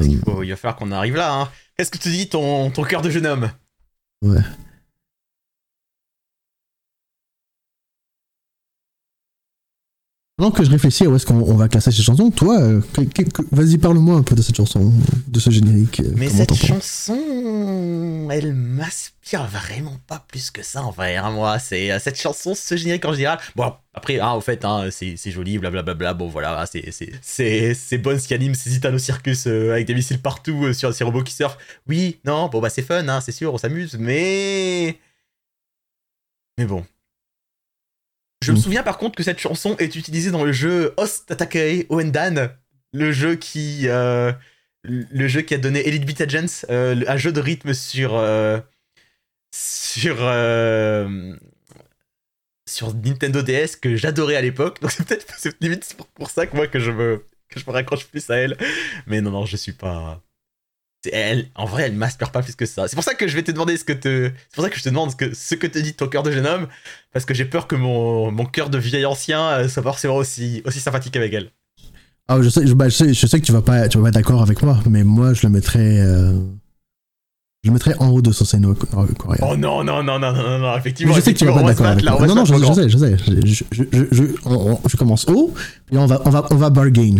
[0.00, 0.18] euh, il
[0.50, 1.48] va falloir qu'on arrive là, hein.
[1.76, 3.50] Qu'est-ce que tu dis, ton, ton cœur de jeune homme?
[4.22, 4.40] Ouais.
[10.36, 12.80] Pendant que je réfléchis à où est-ce qu'on on va classer cette chanson, toi, euh,
[13.52, 14.92] vas-y, parle-moi un peu de cette chanson,
[15.28, 16.00] de ce générique.
[16.00, 21.14] euh, Mais cette chanson, elle m'inspire vraiment pas plus que ça en vrai.
[21.14, 23.38] hein, moi, c'est euh, cette chanson, ce générique en général.
[23.54, 26.14] Bon, après, hein, au fait, hein, c'est joli, blablabla.
[26.14, 29.94] Bon, voilà, c'est c'est c'est c'est Bones qui anime ses Itano Circus euh, avec des
[29.94, 31.58] missiles partout euh, sur ces robots qui surfent.
[31.86, 34.98] Oui, non, bon bah c'est fun, hein, c'est sûr, on s'amuse, mais
[36.58, 36.84] mais bon.
[38.44, 38.60] Je me Mm.
[38.60, 42.50] souviens par contre que cette chanson est utilisée dans le jeu Host Attackei Oendan,
[42.92, 44.32] le jeu qui euh,
[44.84, 48.60] le jeu qui a donné Elite Beat Agents, euh, un jeu de rythme sur euh,
[49.54, 50.16] sur
[52.68, 54.80] sur Nintendo DS que j'adorais à l'époque.
[54.82, 57.72] Donc c'est peut-être limite pour, pour ça que moi que je me que je me
[57.72, 58.56] raccroche plus à elle.
[59.06, 60.22] Mais non non, je suis pas
[61.12, 62.88] elle, en vrai, elle m'aspire pas plus que ça.
[62.88, 64.76] C'est pour ça que je vais te demander ce que te, c'est pour ça que
[64.78, 66.66] je te demande ce que, ce que te dit ton cœur de jeune homme,
[67.12, 70.62] parce que j'ai peur que mon, mon cœur de vieil ancien euh, soit forcément aussi,
[70.64, 71.50] aussi sympathique avec elle.
[72.28, 74.04] Ah, je sais, je, bah, je sais, je sais que tu vas pas, tu vas
[74.04, 76.32] pas être d'accord avec moi, mais moi, je le mettrais, euh,
[77.62, 79.38] je le mettrais en haut de Soseno Korea.
[79.42, 81.12] Oh non, non, non, non, non, non, non, effectivement.
[81.14, 82.26] je sais que tu vas pas être d'accord avec moi.
[82.26, 83.16] Non, non, je, je sais, je sais.
[83.18, 85.52] Je, je, je, je, on- on- je commence haut,
[85.86, 87.16] puis on va, on va, on va bargain.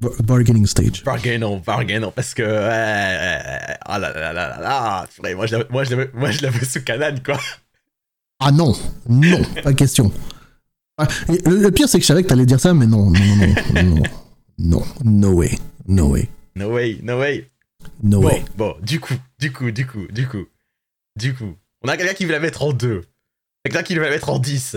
[0.00, 1.02] Bar- Bargaining stage.
[1.04, 2.42] Bargainons, bargainons, parce que.
[2.42, 5.34] euh, ah là là là là là.
[5.34, 7.38] Moi, je la, moi, je la, moi, je la veux sous canane, quoi.
[8.40, 8.74] Ah non,
[9.08, 10.12] non, pas question.
[10.96, 13.18] Ah, Le, le pire, c'est que je savais que t'allais dire ça, mais non, non,
[13.20, 14.02] non, non, non,
[14.58, 17.50] non, no way, no way, No way, no way.
[18.02, 18.44] no Bon, way.
[18.56, 20.44] bon, du coup, du coup, du coup, du coup,
[21.16, 21.54] du coup.
[21.84, 23.04] On a quelqu'un qui veut la mettre en 2.
[23.64, 24.76] Quelqu'un qui veut la mettre en 10.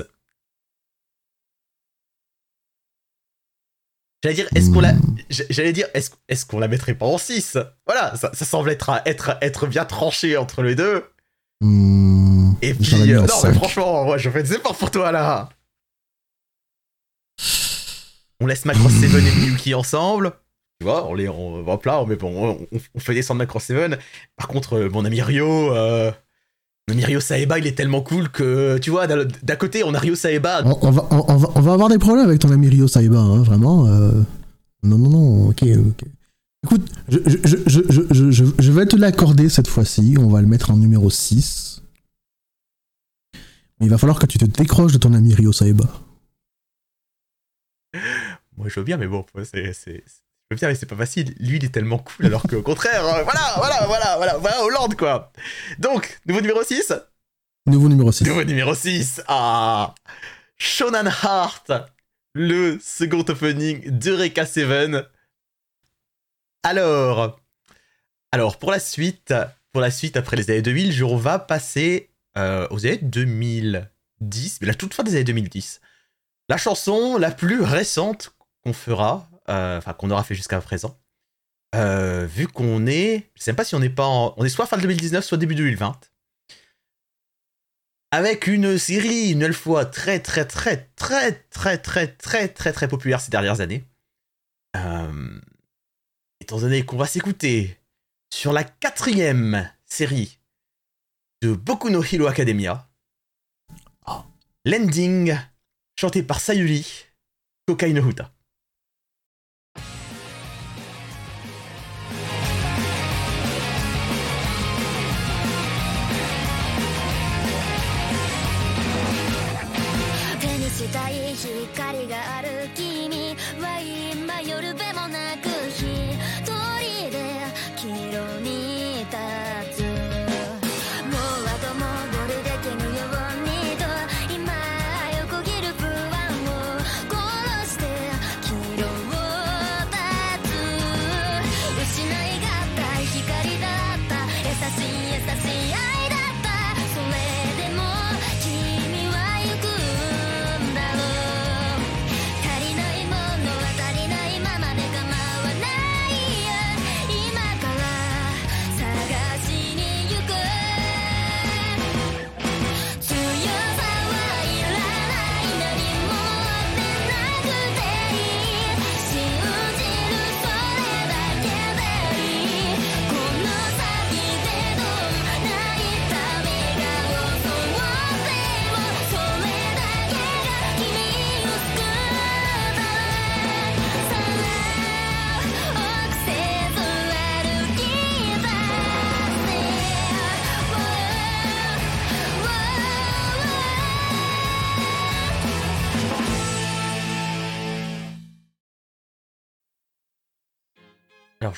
[4.24, 4.94] J'allais dire, est-ce qu'on la.
[5.30, 7.58] j'- J'allais dire, est-ce est qu'on la mettrait pas en 6
[7.88, 11.04] Voilà, ça, ça semble être, être, être bien tranché entre les deux.
[11.62, 15.50] Hmm, Et puis, euh, non, mais franchement, moi, je fais des efforts pour toi là.
[18.40, 20.32] On laisse Macross 7 et Miyuki ensemble.
[20.80, 24.00] Tu vois, on les, on, hop là, mais bon, on, on fait descendre Macross 7.
[24.36, 26.12] Par contre, euh, mon ami Ryo, euh,
[27.00, 30.62] Ryo Saeba, il est tellement cool que, tu vois, d'un côté, on a Ryo Saeba.
[30.66, 32.88] On, on va, on, on va, on va avoir des problèmes avec ton ami Ryo
[32.88, 33.88] Saiba, hein, vraiment.
[33.88, 34.12] euh.
[34.84, 36.04] Non, non, non, ok, ok.
[36.64, 40.16] Écoute, je, vais te l'accorder cette fois-ci.
[40.20, 41.82] On va le mettre en numéro 6.
[43.80, 45.86] Mais il va falloir que tu te décroches de ton ami Ryo Saiba.
[48.58, 50.04] Moi, je veux bien, mais bon, c'est.
[50.52, 51.34] Je veux c'est pas facile.
[51.40, 54.96] Lui, il est tellement cool, alors qu'au contraire, euh, voilà, voilà, voilà, voilà, voilà, Hollande,
[54.98, 55.32] quoi.
[55.80, 56.94] Donc, nouveau numéro 6
[57.68, 58.26] Nouveau numéro 6.
[58.28, 59.96] Nouveau numéro 6 Ah
[60.58, 61.72] Shonan Heart
[62.34, 65.06] Le second opening de Reka 7.
[66.64, 67.40] Alors...
[68.34, 69.34] Alors, pour la suite,
[69.72, 74.60] pour la suite, après les années 2000, je- on va passer euh, aux années 2010,
[74.62, 75.82] mais la toute fin des années 2010.
[76.50, 78.34] La chanson la plus récente
[78.64, 81.00] qu'on fera, enfin qu'on aura fait jusqu'à présent,
[81.76, 83.30] euh, vu qu'on est...
[83.36, 84.34] Je sais même pas si on n'est pas en...
[84.38, 86.00] On est soit fin 2019, soit début 2020
[88.12, 92.88] avec une série, une nouvelle fois, très très très très très très très très très
[92.90, 93.86] populaire ces dernières années.
[94.76, 95.40] Euh,
[96.42, 97.78] étant donné qu'on va s'écouter
[98.34, 100.40] sur la quatrième série
[101.42, 102.90] de Boku no Hero Academia,
[104.66, 105.38] l'ending
[105.98, 107.06] chanté par Sayuri,
[107.66, 108.32] Kokai no Huta.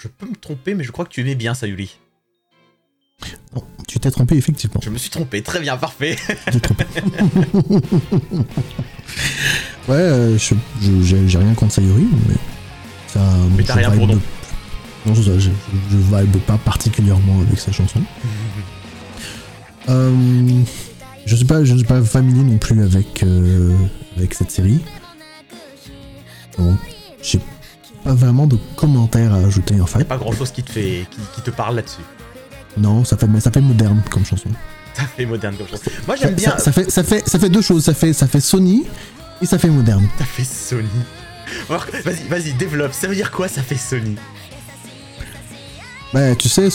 [0.04, 1.98] Je peux me tromper, mais je crois que tu aimais bien Sayuri.
[3.56, 4.82] Non, tu t'es trompé, effectivement.
[4.84, 6.18] Je me suis trompé, très bien, parfait.
[6.62, 6.86] Trompé.
[9.88, 12.36] ouais, euh, je- je- j'ai j'ai rien contre Sayuri, mais.
[13.08, 13.20] Ça,
[13.56, 14.20] Mais t'as je rien pour vibe-
[15.06, 15.16] non.
[15.16, 15.52] Ça, je,
[15.92, 18.02] je vibe pas particulièrement avec sa chanson.
[19.90, 20.64] Euh,
[21.26, 23.76] je suis pas, je suis pas familier non plus avec euh,
[24.16, 24.80] avec cette série.
[27.22, 27.40] J'ai
[28.04, 30.04] pas vraiment de commentaires à ajouter en fait.
[30.04, 32.02] Pas grand chose qui te fait, qui, qui te parle là-dessus.
[32.78, 34.50] Non, ça fait, mais ça fait moderne comme chanson.
[34.94, 35.82] Ça fait moderne comme chose.
[36.08, 36.52] Moi j'aime bien.
[36.52, 37.84] ça- ça fait, ça fait, ça fait deux choses.
[37.84, 38.84] Ça fait, ça fait Sony
[39.42, 40.08] et ça fait moderne.
[40.20, 40.90] Ça fait Sony.
[41.70, 42.94] Vas-y, vas-y, développe.
[42.94, 44.16] Ça veut dire quoi, ça fait Sony?
[46.14, 46.70] Bah, tu sais,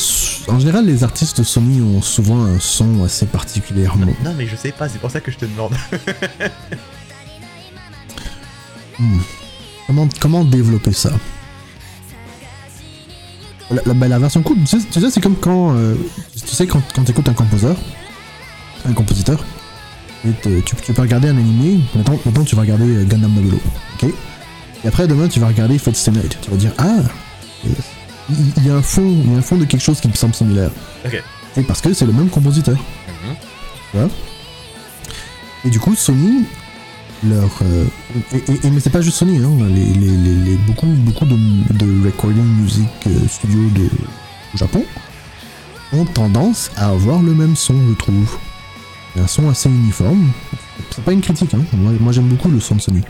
[0.48, 4.12] en général, les artistes Sony ont souvent un son assez particulièrement.
[4.24, 5.72] Non, mais je sais pas, c'est pour ça que je te demande.
[8.98, 9.20] Hmm.
[9.88, 11.10] Comment, comment développer ça
[13.70, 15.94] la, la- bah, la version cool, tu sais, tu sais, c'est comme quand, euh,
[16.34, 17.76] tu sais, quand, quand tu écoutes un composeur,
[18.86, 19.44] un compositeur,
[20.26, 23.32] et te- tu, tu peux regarder un animé, maintenant, maintenant tu vas regarder euh, Gundam
[23.34, 23.58] Nobulo,
[24.02, 24.10] ok
[24.84, 26.38] Et après, demain, tu vas regarder Fate Stay Night.
[26.40, 27.02] Tu vas dire, ah,
[28.58, 30.14] il y a un fond, il y a un fond de quelque chose qui me
[30.14, 30.70] semble similaire.
[31.04, 31.22] Ok.
[31.56, 32.76] Et parce que c'est le même compositeur.
[32.76, 33.34] Mhm.
[33.92, 34.08] Tu vois?
[35.64, 36.44] Et du coup, Sony,
[37.24, 37.50] leur.
[37.62, 37.84] euh,
[38.32, 41.36] et, mais c'est pas juste Sony, hein, les, les- les- beaucoup, beaucoup de,
[41.74, 43.88] de recording music euh, studio de,
[44.54, 44.84] Japon
[45.92, 48.38] ont tendance à avoir le même son, je trouve.
[49.18, 50.30] Un son assez uniforme.
[50.90, 51.62] C'est pas une critique, hein.
[51.72, 53.02] Moi, moi j'aime beaucoup le son de Sony.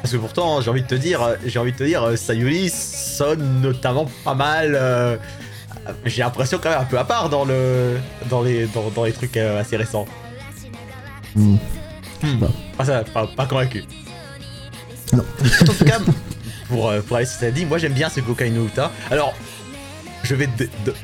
[0.00, 3.60] Parce que pourtant, j'ai envie de te dire, j'ai envie de te dire, Sayuri sonne
[3.60, 4.74] notamment pas mal.
[4.74, 5.16] euh,
[6.04, 7.98] j'ai l'impression quand même un peu à part dans le,
[8.30, 10.06] dans les, dans, dans les trucs euh, assez récents.
[11.34, 11.56] Hmm.
[12.22, 12.38] Hmm.
[12.38, 12.50] Bah.
[12.76, 13.84] Pas ça, pas, pas convaincu.
[15.12, 15.24] Non.
[15.60, 15.98] En tout cas,
[16.68, 18.90] pour, euh, pour aller sur ça dit, moi j'aime bien ce Gokai no Uta.
[19.10, 19.34] Alors,
[20.22, 20.48] je vais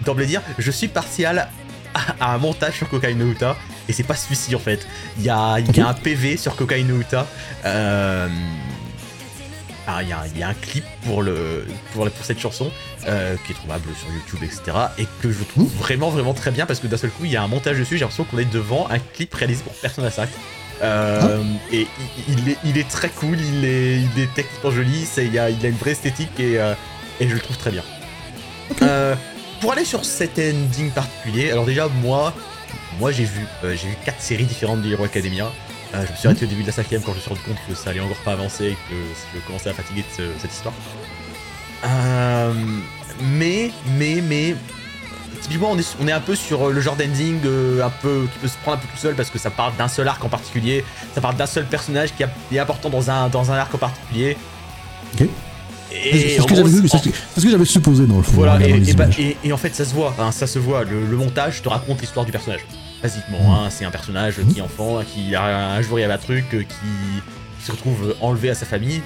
[0.05, 1.49] d'emblée dire, je suis partial
[1.95, 3.57] à, à un montage sur no Uta,
[3.89, 4.87] et c'est pas celui-ci en fait.
[5.19, 7.27] Il y a, il y a un PV sur no Uta.
[7.65, 8.29] Euh,
[9.91, 12.71] ah, il y, a, il y a un clip pour, le, pour, pour cette chanson
[13.07, 14.77] euh, qui est trouvable sur YouTube, etc.
[14.99, 17.37] Et que je trouve vraiment, vraiment très bien parce que d'un seul coup, il y
[17.37, 17.95] a un montage dessus.
[17.97, 20.29] J'ai l'impression qu'on est devant un clip réalisé pour Persona 5.
[20.83, 21.87] Euh, Et
[22.29, 25.49] il, il est, il est très cool, il est, il est techniquement joli, il, a,
[25.49, 26.75] il a une vraie esthétique et, euh,
[27.19, 27.83] et je le trouve très bien.
[28.83, 29.15] Euh,
[29.63, 32.35] pour aller sur cet ending particulier, alors déjà, moi,
[33.01, 35.51] moi j'ai vu, j'ai vu quatre séries différentes de Hero Academia.
[35.95, 37.41] Euh, je me suis arrêté au début de la cinquième quand je me suis rendu
[37.43, 38.95] compte que ça allait encore pas avancer et que
[39.35, 40.75] je commençais à fatiguer de ce- cette histoire.
[41.85, 42.53] Euh,
[43.23, 44.55] mais, mais, mais,
[45.41, 48.39] typiquement, on est, on est un peu sur le genre d'ending euh, un peu qui
[48.39, 50.29] peut se prendre un peu tout seul parce que ça parle d'un seul arc en
[50.29, 50.85] particulier,
[51.15, 53.79] ça parle d'un seul personnage qui a- est important dans un, dans un arc en
[53.79, 54.37] particulier.
[55.15, 55.27] Ok.
[55.91, 57.45] Et C'est en ce que gros, j'avais vu, mais en- c'est ce que- c'est ce
[57.47, 58.33] que j'avais supposé dans le fond.
[58.33, 59.19] en voilà, et, regardant les et bah- images.
[59.21, 60.85] et- et en fait, ça se voit, hein, ça se voit.
[60.85, 62.61] Le, le montage te raconte l'histoire du personnage.
[63.03, 63.51] Basiquement, Mhm.
[63.67, 66.19] hein, c'est un personnage qui est enfant, qui a, un jour il y avait un
[66.19, 69.03] truc, euh, qui, se retrouve enlevé à sa famille.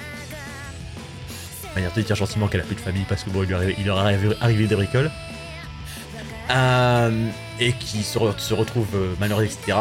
[1.75, 3.75] Manière de dire gentiment qu'elle a plus de famille parce que bon, il lui, arrive-
[3.79, 5.11] il leur est arrivé, des bricoles.
[6.51, 7.29] Euh,
[7.61, 9.79] et qui se, re- se retrouve euh, malheureux, etc.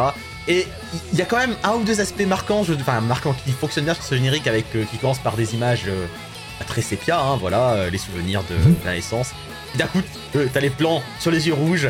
[0.48, 0.66] Et
[1.12, 3.86] il y a quand même un ou deux aspects marquants, je- enfin marquants qui fonctionnent
[3.86, 6.06] bien sur ce générique avec euh, qui commence par des images euh,
[6.68, 8.76] très sépia, hein, voilà, euh, les souvenirs de, Mhm.
[8.82, 9.32] de la naissance.
[9.76, 10.02] D'un coup,
[10.38, 11.90] euh, t'as les plans sur les yeux rouges,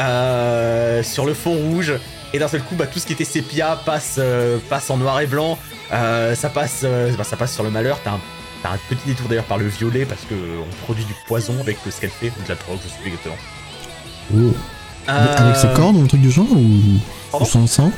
[0.00, 1.94] euh, sur le fond rouge,
[2.32, 5.20] et d'un seul coup, bah, tout ce qui était sépia passe, euh, passe en noir
[5.20, 5.58] et blanc.
[5.92, 6.84] Euh, ça passe,
[7.16, 7.98] bah, ça passe sur le malheur.
[8.04, 8.20] T'as un,
[8.62, 11.54] t'as un petit détour d'ailleurs par le violet parce que euh, on produit du poison
[11.60, 13.36] avec ce qu'elle fait ou de la drogue, je sais plus exactement.
[14.34, 14.54] Oh.
[15.06, 17.00] Avec ses cornes ou un truc du genre Ou,
[17.40, 17.90] ou son sang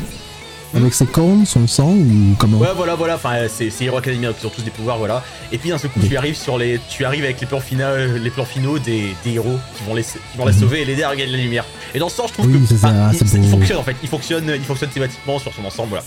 [0.73, 3.16] Avec ses cornes, son sang ou comment Ouais, voilà, voilà.
[3.16, 5.25] Enfin, euh, c'est Hero Academia qui ont tous des pouvoirs, voilà.
[5.51, 6.09] Et puis d'un seul coup, Oui.
[6.09, 9.33] tu arrives sur les, tu arrives avec les plans finaux, les plans finaux des, des
[9.33, 10.61] héros qui vont les, qui vont les Mhm.
[10.61, 11.64] sauver et l'aider à regagner la lumière.
[11.95, 13.97] Et dans ce sens, je trouve Oui, que ça, il, fonctionne en fait.
[14.03, 16.05] Il fonctionne, il fonctionne thématiquement sur son ensemble, voilà.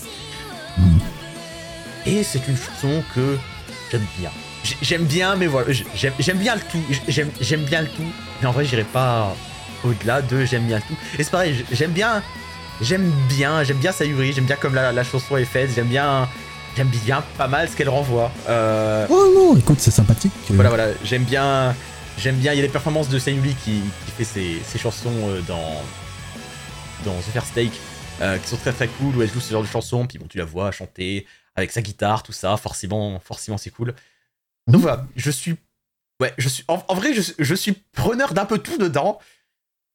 [0.78, 0.98] Mhm.
[2.06, 3.36] Et c'est une chanson que
[3.90, 4.30] j'aime bien.
[4.62, 5.84] J'ai- J'aime bien, mais voilà, j'ai-
[6.18, 6.82] j'aime bien le tout.
[7.06, 8.02] J'aime j'aime bien le tout.
[8.40, 9.36] Mais en vrai, j'irai pas
[9.84, 10.98] au-delà de j'aime bien le tout.
[11.18, 12.22] Et c'est pareil, j'aime bien,
[12.80, 16.28] j'aime bien, j'aime bien Sayuri, j'aime bien comme la, la chanson est faite, j'aime bien,
[16.76, 18.30] j'aime bien pas mal ce qu'elle renvoie.
[18.48, 20.32] Euh, Oh non, écoute, c'est sympathique.
[20.50, 21.74] voilà, voilà, j'aime bien,
[22.18, 22.52] j'aime bien.
[22.52, 25.82] Il y a les performances de Sayuri qui, qui fait ses, ses chansons euh, dans
[27.04, 27.72] dans The First Take
[28.22, 30.06] euh, qui sont très très cool où elle joue ce genre de chansons.
[30.06, 32.56] Puis bon, tu la vois chanter avec sa guitare, tout ça.
[32.56, 33.94] Forcément, forcément, c'est cool.
[34.66, 34.80] Donc Mhm.
[34.82, 35.56] voilà, je suis,
[36.20, 39.18] ouais, je suis, en, en vrai, je suis preneur d'un peu tout dedans.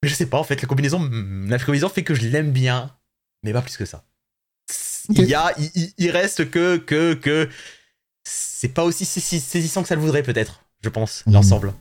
[0.01, 0.99] Mais je sais pas, en fait, la combinaison,
[1.47, 2.95] la combinaison fait que je l'aime bien,
[3.43, 4.05] mais pas plus que ça.
[5.09, 5.53] Il y a,
[5.97, 7.49] il, reste que, que, que,
[8.23, 11.33] c'est pas aussi saisi- saisissant que ça le voudrait peut-être, je pense, Mhm.
[11.33, 11.73] l'ensemble.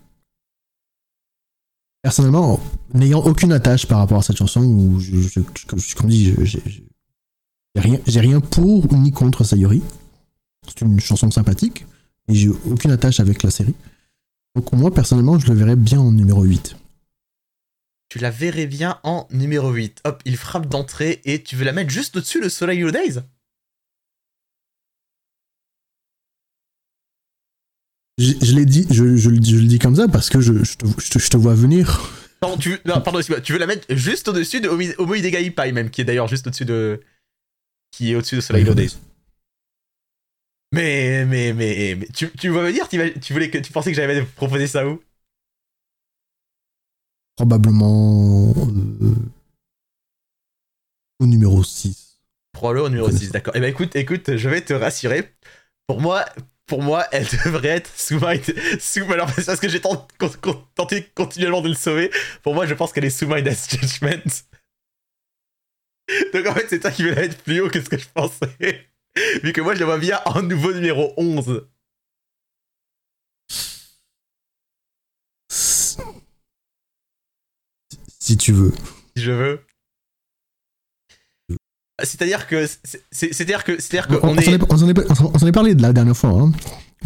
[2.02, 2.60] Personnellement,
[2.94, 6.32] n'ayant aucune attache par rapport à cette chanson, ou je, je- je- comme, comme dit,
[6.34, 6.62] je- j'ai
[7.74, 9.82] j'ai rien, rien pour ni contre Sayori.
[10.66, 11.86] C'est une chanson sympathique,
[12.28, 13.74] et j'ai aucune attache avec la série.
[14.56, 16.76] Donc moi, personnellement, je le verrais bien en numéro 8.
[18.08, 20.00] Tu la verrais bien en numéro 8.
[20.04, 23.20] Hop, il frappe d'entrée et tu veux la mettre juste au-dessus de Soleil Hero Days
[28.18, 30.40] Je, je l'ai dit, je, je le dis- je le dis comme ça parce que
[30.40, 32.10] je, te, vois venir.
[32.40, 35.50] Pardon, tu veux, non, pardon, tu veux la mettre juste au-dessus de Omi- Homo Idegai
[35.50, 37.00] Pai, même, qui est d'ailleurs juste au-dessus de.
[37.92, 38.96] qui est au-dessus de Soleil Hero Days.
[40.72, 43.90] Mais, mais, mais, mais, tu, tu me dire, tu, vas- tu voulais que, tu pensais
[43.90, 45.00] que j'avais proposé ça où?
[47.38, 49.14] Probablement euh,
[51.20, 52.18] au numéro 6.
[52.52, 53.54] Probablement au numéro Connais 6, d'accord.
[53.56, 55.32] Eh ben écoute, écoute, je vais te rassurer.
[55.86, 56.24] Pour moi,
[56.66, 58.42] pour moi, elle devrait être sous Mind.
[58.80, 62.10] Sous, alors, parce que j'ai tenté, con- con- tenté continuellement de le sauver.
[62.42, 64.42] Pour moi, je pense qu'elle est sous Mind as Judgment.
[66.34, 68.06] Donc en fait, c'est toi qui veux la mettre plus haut que ce que je
[68.12, 68.88] pensais.
[69.44, 71.68] Vu que moi, je le vois bien en nouveau numéro 11.
[78.28, 78.72] Si tu veux.
[79.16, 79.60] si je veux.
[82.04, 84.86] C'est-à-dire que, c'est- c'est- c'est-à-dire que, c'est-à-dire que On, est, on s'en
[85.46, 86.30] est- est parlé de la dernière fois.
[86.30, 86.52] hein.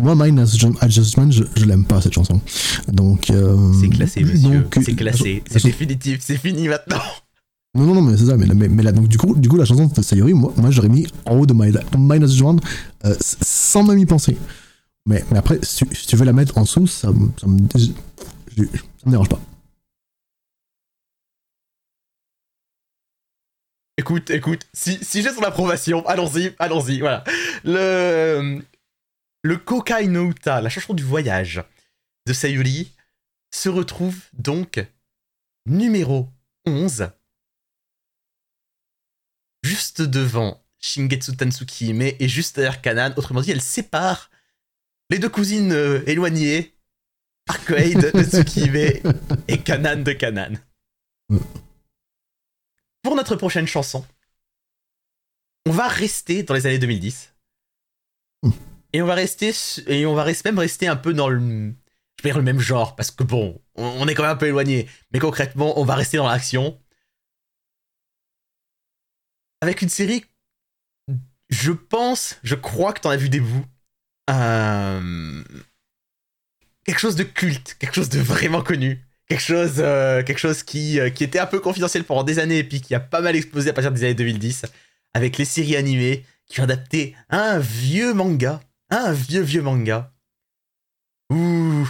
[0.00, 2.40] Moi, Mine Adjust- Adjustment, je, je l'aime pas cette chanson.
[2.88, 3.30] Donc.
[3.30, 6.98] euh, c'est classé, monsieur, c'est classé, la- c'est définitif, c'est fini maintenant.
[7.76, 8.36] Non, non, non, mais c'est ça.
[8.36, 10.72] Mais, mais, mais là, donc, du coup, du coup, la chanson de Sayori, moi, moi
[10.72, 12.56] j'aurais mis en haut de My, Mine Adjustment
[13.04, 14.36] euh, sans même y penser.
[15.06, 17.46] Mais, mais après, si, tu- si tu veux la mettre en dessous, ça, me- ça,
[17.46, 17.78] me, ça
[19.06, 19.40] me dérange pas.
[23.98, 27.24] Écoute, écoute, si, j'ai son approbation, allons-y, allons-y, voilà.
[27.62, 28.62] Le,
[29.42, 31.62] le Kokai la chanson du voyage
[32.26, 32.92] de Sayuri,
[33.54, 34.84] se retrouve donc
[35.66, 36.28] numéro
[36.66, 37.10] 11,
[39.62, 43.12] juste devant Shingetsu Tansuki et juste derrière Kanan.
[43.16, 44.30] Autrement dit, elle sépare
[45.10, 46.74] les deux cousines euh, éloignées,
[47.48, 49.02] Arcade de Tsukihime
[49.48, 50.58] et Kanan de Kanan.
[53.02, 54.04] Pour notre prochaine chanson,
[55.66, 57.34] on va rester dans les années 2010.
[58.42, 58.50] Hmm.
[58.92, 59.52] Et on va rester
[59.86, 61.74] et on va rester, même rester un peu dans le
[62.18, 64.36] je vais dire le même genre parce que bon, on, on est quand même un
[64.36, 66.78] peu éloigné, mais concrètement, on va rester dans l'action
[69.60, 70.24] avec une série
[71.52, 73.66] je pense, je crois que t'en as vu des bouts.
[74.30, 75.44] Euh,
[76.84, 81.00] quelque chose de culte, quelque chose de vraiment connu quelque chose, euh, quelque chose qui,
[81.00, 83.36] euh, qui était un peu confidentiel pendant des années et puis qui a pas mal
[83.36, 84.64] explosé à partir des années 2010
[85.14, 88.60] avec les séries animées qui ont adapté un vieux manga,
[88.90, 90.12] un vieux vieux manga
[91.30, 91.86] où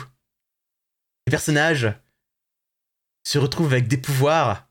[1.27, 1.93] les personnages
[3.27, 4.69] se retrouvent avec des pouvoirs.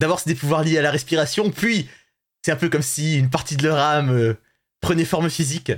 [0.00, 1.88] D'abord c'est des pouvoirs liés à la respiration, puis
[2.42, 4.34] c'est un peu comme si une partie de leur âme euh,
[4.80, 5.72] prenait forme physique.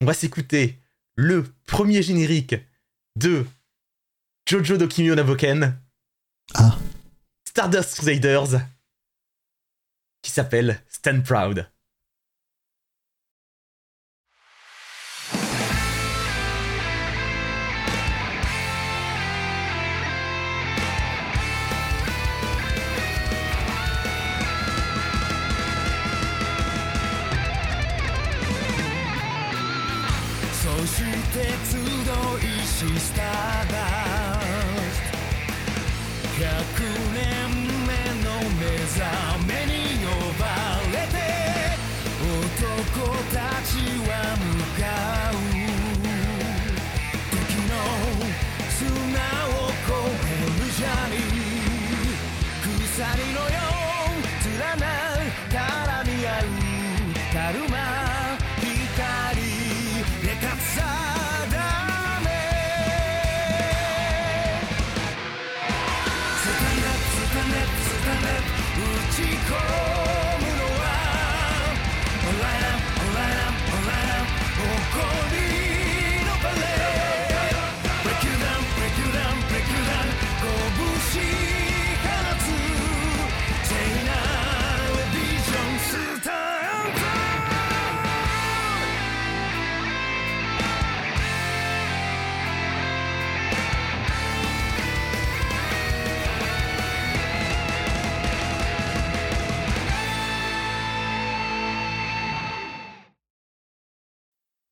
[0.00, 0.78] On va s'écouter
[1.16, 2.54] le premier générique
[3.16, 3.46] de
[4.48, 5.80] Jojo no Kimi Naboken,
[6.54, 6.78] Ah.
[7.48, 8.60] Stardust Crusaders,
[10.22, 11.66] qui s'appelle Stand Proud.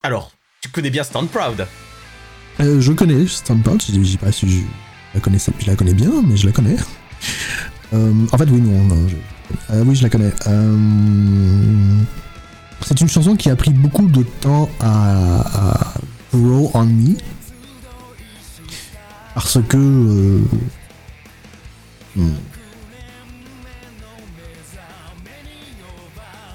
[0.04, 1.66] Alors, tu connais bien Stand Proud.
[2.60, 4.60] Euh, je connais Stand Proud, je dis pas si je
[5.14, 6.76] la connais, je la connais bien, mais je la connais.
[7.92, 8.96] Euh, en fait, oui, non,
[9.70, 10.32] euh, oui, je la connais.
[12.80, 15.94] C'est une chanson qui a pris beaucoup de temps à, à
[16.32, 17.14] on me.
[19.34, 19.76] Parce que.
[22.16, 22.32] hmm.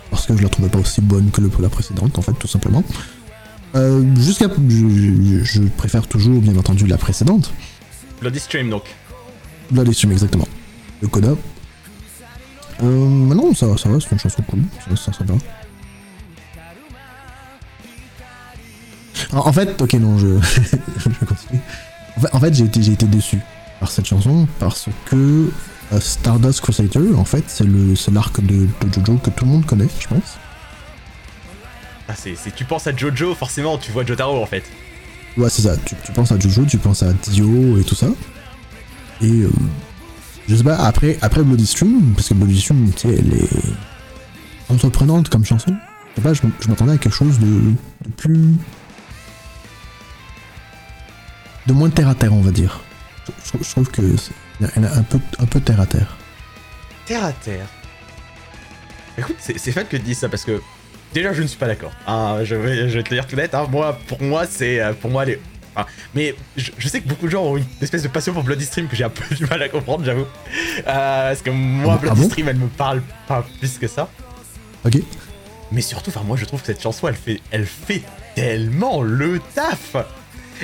[0.09, 2.83] Parce que je la trouvais pas aussi bonne que la précédente, en fait, tout simplement.
[3.75, 4.47] Euh, Jusqu'à.
[4.67, 7.51] Je, je- préfère toujours, bien entendu, la précédente.
[8.21, 8.83] Bloody Stream donc.
[9.71, 10.47] Bloody Stream, exactement.
[11.01, 11.35] Le Coda.
[12.81, 14.61] Euh, mais non, ça, ça va, c'est une chanson cool.
[14.89, 15.35] Ça, ça, ça va.
[19.33, 20.27] En, en fait, ok, non, je,
[20.97, 21.61] je vais continuer.
[22.31, 23.39] En fait, j'ai été, j'ai été déçu
[23.79, 25.49] par cette chanson parce que
[25.93, 29.51] euh, Stardust Crusader, en fait, c'est le, c'est l'arc de, de Jojo que tout le
[29.51, 30.37] monde connaît, je pense.
[32.21, 34.63] C'est, tu penses à Jojo, forcément, tu vois Jotaro en fait.
[35.37, 35.77] Ouais, c'est ça.
[35.77, 38.07] Tu, tu penses à Jojo, tu penses à Dio et tout ça.
[39.21, 39.49] Et euh,
[40.47, 43.49] je sais pas, après, après Bloody Stream, parce que Bloody Stream, tu sais, elle est
[44.73, 45.73] entreprenante comme chanson.
[46.11, 48.53] je sais pas, je, je m'attendais à quelque chose de, de plus.
[51.67, 52.81] de moins terre à terre, on va dire.
[53.27, 54.33] Je, je- je trouve que c'est-
[54.75, 56.17] elle est un peu, un peu terre à terre.
[57.05, 57.67] Terre à terre.
[59.17, 60.61] Écoute, c'est c'est fun que tu dises ça parce que
[61.13, 61.91] déjà je ne suis pas d'accord.
[62.07, 63.53] Ah, je, vais, je vais te le dire tout net.
[63.53, 63.67] hein.
[63.69, 65.39] Moi, pour moi, c'est euh, pour moi les.
[65.75, 68.43] enfin, mais je, je sais que beaucoup de gens ont une espèce de passion pour
[68.43, 70.25] Bloody Stream que j'ai un peu du mal à comprendre, j'avoue.
[70.79, 74.09] Euh, parce que moi, Ah bon Bloody Stream, elle me parle pas plus que ça.
[74.85, 74.97] Ok
[75.71, 78.01] Mais surtout, enfin moi je trouve que cette chanson elle fait, elle fait
[78.35, 79.95] tellement le taf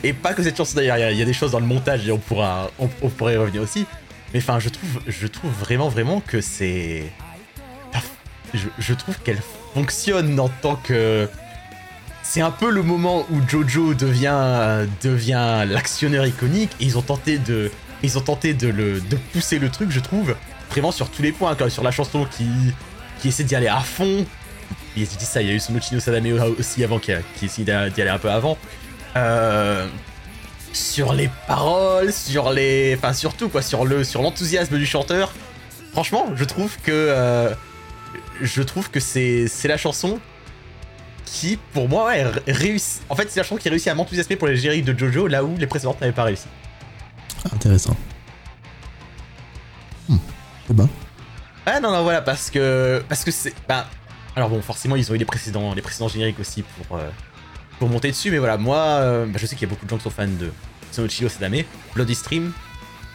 [0.04, 1.60] Et pas que cette chanson d'ailleurs, il y a- il y, a des choses dans
[1.60, 3.86] le montage et on pourra, on, on pourra y revenir aussi.
[4.34, 7.04] Mais enfin je trouve, je trouve vraiment vraiment que c'est...
[8.54, 9.41] Je, je trouve qu'elle
[9.76, 11.30] fonctionne en tant que...
[12.23, 17.38] C'est un peu le moment où Jojo devient, devient l'actionneur iconique et ils ont tenté
[17.38, 17.71] de...
[18.01, 20.36] Ils ont tenté de, le, de pousser le truc, je trouve,
[20.71, 22.45] vraiment sur tous les points, comme sur la chanson qui,
[23.19, 24.26] qui essaie d'y aller à fond,
[24.95, 26.26] il a dit ça, il y a eu Sonochino Sadame
[26.59, 28.57] aussi avant, qui, a- qui essayait d'a- d'y aller un peu avant.
[29.15, 29.88] Euh,
[30.73, 32.95] sur les paroles, sur les.
[32.97, 35.32] Enfin, surtout, quoi, sur le sur l'enthousiasme du chanteur.
[35.93, 36.91] Franchement, je trouve que.
[36.91, 37.53] euh,
[38.41, 40.19] je trouve que c'est la chanson
[41.25, 43.01] qui, pour moi, ouais, ré- réussit.
[43.09, 45.43] En fait, c'est la chanson qui réussit à m'enthousiasmer pour les génériques de Jojo, là
[45.43, 46.45] où les précédentes n'avaient pas réussi.
[47.51, 47.95] Intéressant.
[50.07, 50.17] Hmm.
[50.69, 50.89] Eh ben,
[51.65, 53.88] Ah non non voilà parce que parce que c'est bah
[54.36, 57.09] alors bon forcément ils ont eu les précédents les précédents génériques aussi pour euh,
[57.79, 59.89] pour monter dessus mais voilà moi euh, bah, je sais qu'il y a beaucoup de
[59.89, 60.51] gens qui sont fans de
[60.91, 61.63] Sonochino Sadame
[61.95, 62.51] Bloody Stream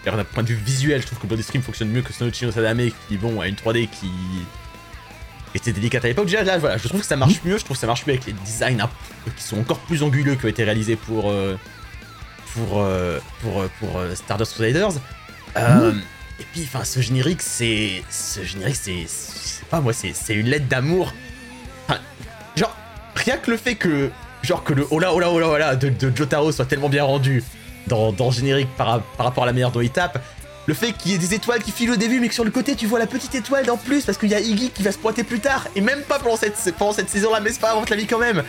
[0.05, 2.51] d'ailleurs d'un point de vue visuel je trouve que Bloody Stream fonctionne mieux que Sonochino
[2.51, 4.11] Sadame qui bon a une 3D qui
[5.55, 7.77] était délicate à l'époque déjà là voilà je trouve que ça marche mieux je trouve
[7.77, 8.89] que ça marche mieux avec les designs
[9.25, 11.57] peu- qui sont encore plus anguleux qui ont été réalisés pour euh,
[12.55, 14.93] pour euh, pour euh, pour euh, Stardust Crusaders
[15.57, 15.93] Euh,
[16.39, 18.03] et puis, enfin, ce générique, c'est.
[18.09, 19.05] Ce générique, c'est.
[19.09, 21.13] Sais pas, moi, c'est c'est une lettre d'amour.
[21.89, 22.01] Enfin,
[22.57, 22.75] genre,
[23.17, 24.11] rien que le fait que.
[24.43, 27.43] Genre, que le hola, hola, hola, hola de, de Jotaro soit tellement bien rendu
[27.89, 30.23] dans, dans le générique par, par rapport à la manière dont il tape.
[30.71, 32.53] Le fait qu'il y ait des étoiles qui filent au début, mais que sur le
[32.53, 34.93] côté, tu vois la petite étoile en plus, parce qu'il y a Iggy qui va
[34.93, 35.67] se pointer plus tard.
[35.75, 38.21] Et même pas pendant cette, pendant cette saison-là, mais c'est pas te la vie quand
[38.21, 38.45] même.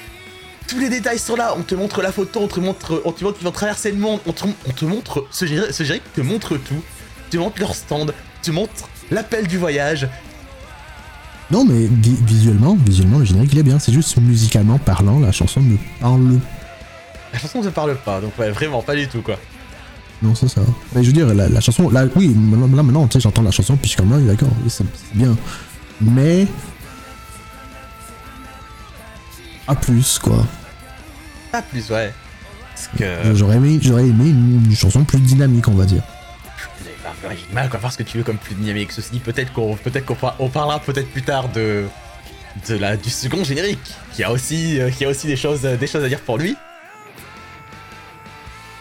[0.67, 3.23] Tous les détails sont là, on te montre la photo, on te montre, on te
[3.23, 6.13] montre qu'ils vont traverser le monde, on te, on te montre, ce générique, ce générique
[6.13, 6.83] te montre tout
[7.31, 8.13] te montre leur stand,
[8.43, 10.07] te montre l'appel du voyage.
[11.49, 13.79] non, mais vi- visuellement, visuellement, le générique il est bien.
[13.79, 16.39] C'est juste musicalement parlant, la chanson ne parle.
[17.33, 19.39] La chanson ne parle pas, donc ouais, vraiment pas du tout quoi.
[20.21, 20.61] Non, c'est ça.
[20.93, 23.41] Mais je veux dire, la, la chanson, là, oui, maintenant- là maintenant, tu sais, j'entends
[23.41, 25.35] la chanson, puis je suis comme, oui, d'accord, c'est bien.
[25.99, 26.47] Mais.
[29.65, 30.45] Pas plus, quoi.
[31.51, 32.13] Pas plus, ouais.
[32.75, 33.35] Parce que.
[33.35, 36.03] J'aurais aimé, j'aurais aimé une, une chanson plus dynamique, on va dire.
[37.53, 38.91] Mal quoi, voir ce que tu veux comme plus dynamique.
[38.91, 41.85] Ceci dit, peut-être qu'on peut-être qu'on on parlera peut-être plus tard de.
[42.67, 43.79] De la, du second générique,
[44.13, 46.57] qui a aussi, euh, qui a aussi des, choses, des choses à dire pour lui.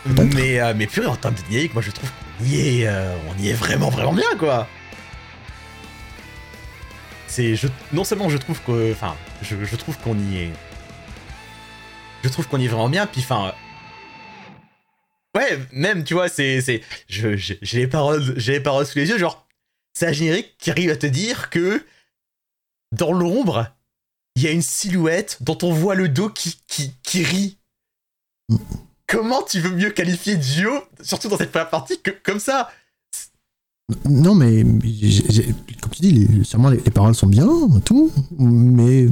[0.07, 3.15] Mais, euh, mais purée, en termes de dynamique, moi je trouve qu'on y est, euh,
[3.29, 4.67] on y est vraiment, vraiment bien quoi.
[7.27, 10.53] C'est, je, non seulement je trouve que, enfin, je, je trouve qu'on y est,
[12.25, 13.55] je trouve qu'on y est vraiment bien, puis enfin,
[15.37, 18.99] ouais, même tu vois, c'est, c'est, je, je- j'ai les paroles, j'ai les paroles sous
[18.99, 19.47] les yeux, genre,
[19.95, 21.85] c'est un générique qui arrive à te dire que
[22.93, 23.69] dans l'ombre,
[24.35, 27.59] il y a une silhouette dont on voit le dos qui, qui, qui rit.
[29.11, 30.71] Comment tu veux mieux qualifier Dio,
[31.03, 32.71] surtout dans cette première partie, que comme ça
[34.05, 37.49] Non, mais comme tu dis, les- sûrement les, les paroles sont bien,
[37.85, 39.09] tout, mais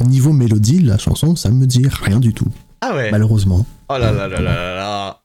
[0.00, 2.46] niveau mélodie, la chanson, ça me dit rien du tout,
[2.80, 3.10] Ah ouais.
[3.10, 3.64] malheureusement.
[3.88, 5.20] Oh là là là là là là.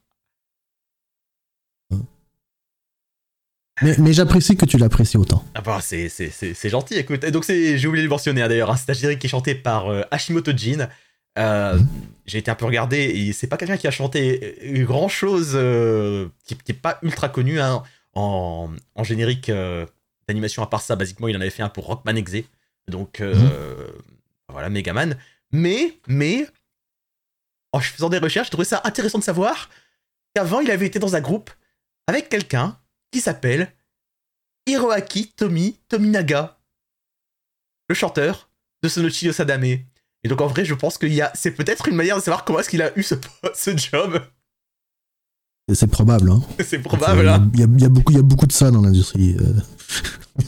[3.81, 5.41] Mais, mais j'apprécie que tu l'apprécies autant.
[5.55, 6.09] Ah bah c'est
[6.65, 7.23] gentil, écoute.
[7.23, 9.27] Et donc c'est j'ai oublié de le mentionner hein, d'ailleurs, hein, c'est un générique qui
[9.27, 10.89] est chanté par euh, Hashimoto Jin.
[11.37, 11.79] Euh,
[12.25, 15.51] J'ai été un peu regardé et c'est pas quelqu'un qui a chanté grand chose,
[16.43, 19.85] qui, qui est pas ultra connu hein, en, en générique euh,
[20.27, 20.95] d'animation à part ça.
[20.95, 22.43] Basiquement, il en avait fait un pour Rockman Exe,
[22.87, 23.87] donc euh,
[24.49, 25.17] voilà Megaman.
[25.51, 26.47] Mais mais
[27.71, 29.69] en faisant des recherches, j'ai trouvé ça intéressant de savoir
[30.35, 31.51] qu'avant il avait été dans un groupe
[32.07, 32.79] avec quelqu'un
[33.11, 33.71] qui s'appelle
[34.67, 36.59] Hiroaki Tomi Tominaga,
[37.87, 38.49] le chanteur
[38.83, 39.79] de Sonochi Sadame.
[40.23, 42.43] Et donc en vrai, je pense qu'il y a, c'est peut-être une manière de savoir
[42.43, 43.15] comment est-ce qu'il a eu ce,
[43.53, 44.21] ce job.
[45.73, 46.41] C'est probable, hein.
[46.65, 47.27] c'est probable.
[47.29, 47.49] hein.
[47.53, 49.37] Il y, a, il y a beaucoup, il y a beaucoup de ça dans l'industrie
[49.39, 49.53] euh,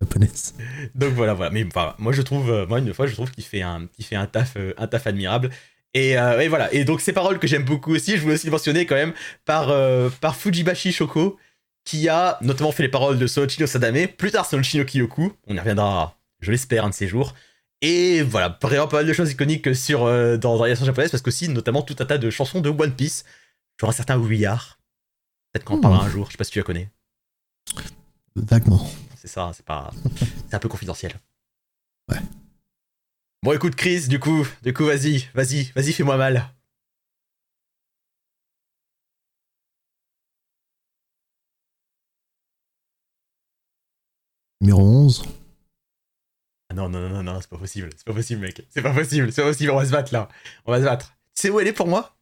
[0.00, 0.54] japonaise.
[0.94, 1.50] Donc voilà, voilà.
[1.50, 4.04] Mais enfin, moi je trouve, euh, moi une fois, je trouve qu'il fait un, qu'il
[4.04, 5.50] fait un taf, euh, un taf admirable.
[5.94, 6.72] Et, euh, et voilà.
[6.72, 9.12] Et donc ces paroles que j'aime beaucoup aussi, je voulais aussi mentionner quand même
[9.44, 11.36] par, euh, par Fujibashi Shoko,
[11.84, 15.32] qui a notamment fait les paroles de Sonochi no Sadame, plus tard Sonochi no Kyoku.
[15.48, 17.34] On y reviendra, je l'espère, un de ces jours.
[17.82, 21.22] Et voilà, vraiment pas mal de choses iconiques sur, euh, dans, dans l'animation japonaise, parce
[21.22, 23.24] qu'aussi, notamment, tout un tas de chansons de One Piece.
[23.80, 24.78] Genre un certain We Are.
[25.52, 26.90] Peut-être qu'on en parlera un jour, je sais pas si tu la connais.
[28.36, 28.88] Vaguement.
[29.16, 29.90] C'est ça, c'est pas.
[30.48, 31.12] c'est un peu confidentiel.
[32.08, 32.20] Ouais.
[33.42, 36.54] Bon, écoute, Chris, du coup, du coup, vas-y, vas-y, vas-y, fais-moi mal.
[44.60, 45.41] Numéro 11.
[46.72, 48.66] Ah non, non, non, non, non, c'est pas possible, c'est pas possible, mec.
[48.70, 50.30] C'est pas possible, c'est pas possible, on va se battre là.
[50.64, 51.14] On va se battre.
[51.34, 52.16] Tu sais où elle est pour moi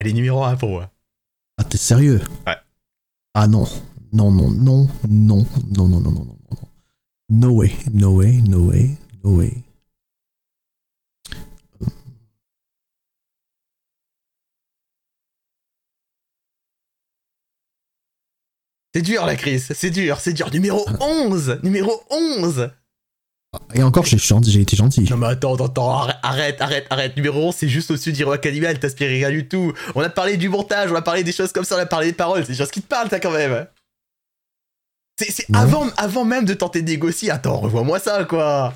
[0.00, 0.90] Elle est numéro 1 pour moi.
[1.58, 2.56] Ah, t'es sérieux Ouais.
[3.34, 3.68] Ah non.
[4.12, 5.46] Non, non, non, non, non,
[5.76, 6.36] non, non, non, non, non.
[7.28, 9.62] No way, no way, no way, no way.
[18.94, 20.50] C'est dur la Chris, c'est dur, c'est dur.
[20.52, 22.70] Numéro 11 Numéro 11
[23.74, 25.02] Et encore, j'ai j'ai été gentil.
[25.10, 27.16] Non mais attends, attends, attends, arrête, arrête, arrête.
[27.16, 29.72] Numéro 11, c'est juste au-dessus d'Hero Academia, elle t'inspire rien du tout.
[29.94, 32.08] On a parlé du montage, on a parlé des choses comme ça, on a parlé
[32.08, 33.66] des paroles, c'est des choses qui te parlent, ça quand même.
[35.18, 35.58] C'est c'est Ouais.
[35.58, 37.30] avant, avant même de tenter de négocier.
[37.30, 38.72] Attends, revois-moi ça, quoi.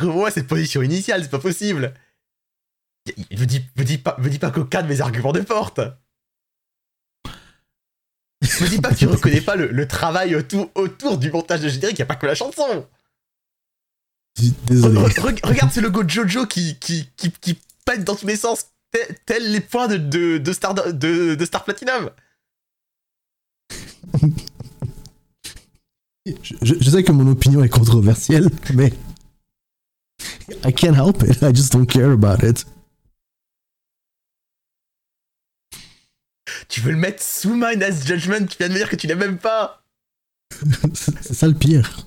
[0.00, 1.94] Revois cette position initiale, c'est pas possible.
[3.06, 5.80] Y- Me dis, me dis pas, me dis pas qu'aucun de mes arguments ne porte.
[8.60, 11.68] Me dis pas que tu reconnais pas le, le travail autour, autour du montage de
[11.68, 12.86] générique, y a pas que la chanson.
[14.66, 14.98] Désolé.
[15.00, 18.36] Re- re- regarde ce logo de Jojo qui, qui, qui, qui pète dans tous les
[18.36, 22.10] sens, tel, tel les points de, de, de Star, de, de Star Platinum.
[26.26, 26.32] Je,
[26.62, 28.92] je- je sais que mon opinion est controversielle, mais
[30.64, 31.42] I can't help it.
[31.42, 32.66] I just don't care about it.
[36.70, 39.18] Tu veux le mettre sous Minus Judgment, tu viens de me dire que tu l'aimes
[39.18, 39.82] même pas.
[40.94, 42.06] C'est ça le pire.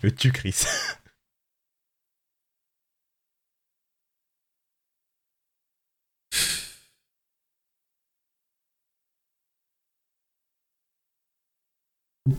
[0.00, 0.64] Je me tue, Chris.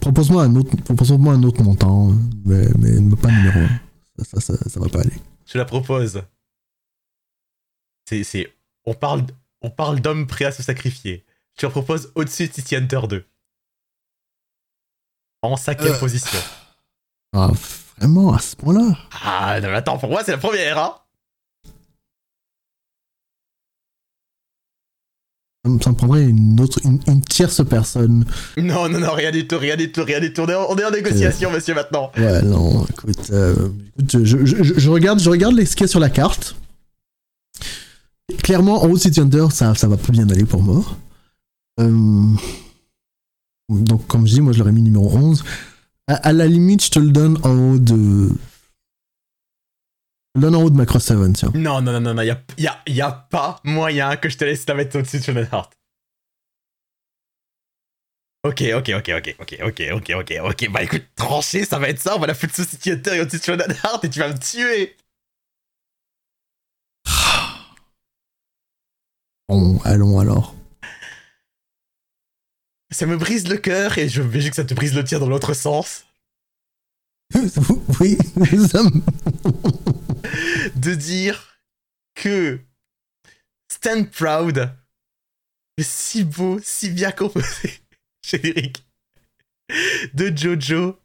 [0.02, 2.12] Propose-moi un autre, propose-moi un autre montant,
[2.44, 3.68] mais, mais, mais pas numéro 1.
[4.26, 5.16] Ça, ça, ça, ça va pas aller.
[5.46, 6.22] Je la propose.
[8.10, 8.57] C'est, c'est,
[8.88, 9.24] on parle,
[9.62, 11.24] on parle d'hommes prêts à se sacrifier.
[11.56, 13.26] Je te la propose au-dessus de City Hunter 2.
[15.44, 16.00] En cinquième Euh.
[16.00, 16.40] position.
[17.34, 17.52] Ah,
[18.00, 18.98] vraiment, à ce point-là?
[19.24, 20.96] Ah, non, mais attends, pour moi, c'est la première, hein.
[25.66, 28.26] ça me, prendrait une autre, une, une tierce personne.
[28.58, 30.42] Non, non, non, rien du tout, rien du tout, rien du tout.
[30.44, 32.10] On est en, on est en négociation, monsieur, maintenant.
[32.16, 33.70] Ouais, non, écoute, euh,
[34.00, 36.10] écoute je, je, je- je regarde, je regarde les- ce qu'il y a sur la
[36.10, 36.56] carte.
[38.44, 40.84] Clairement, en haut de City Hunter, ça, ça va pas bien aller pour moi.
[41.80, 42.36] Euh,
[43.70, 45.44] donc, comme je dis, moi je l'aurais mis numéro 11.
[46.08, 48.30] À, la limite, je te le donne en haut de.
[48.30, 48.34] Je
[50.34, 51.52] te le donne en haut de Macross 7, tiens.
[51.54, 54.38] Non, non, non, non, non, y a, y, a, y a pas moyen que je
[54.38, 55.50] te laisse la mettre au-dessus de Shonen.
[58.44, 60.72] Ok, ok, ok, ok, ok, ok, ok, ok, ok.
[60.72, 62.16] Bah écoute, tranché, ça va être ça.
[62.16, 64.38] On va la foutre sous City Hunter et au-dessus de Shonen et tu vas me
[64.38, 64.96] tuer.
[69.50, 70.56] Bon, allons alors.
[72.92, 75.30] Ça me brise le cœur et je veux que ça te brise le tien dans
[75.30, 76.06] l'autre sens.
[78.00, 78.18] oui,
[78.70, 79.02] ça me-
[80.80, 81.60] De dire
[82.16, 82.60] que
[83.72, 84.72] Stand Proud,
[85.78, 87.74] le si beau, si bien composé
[88.26, 88.86] générique
[90.14, 90.98] de Jojo.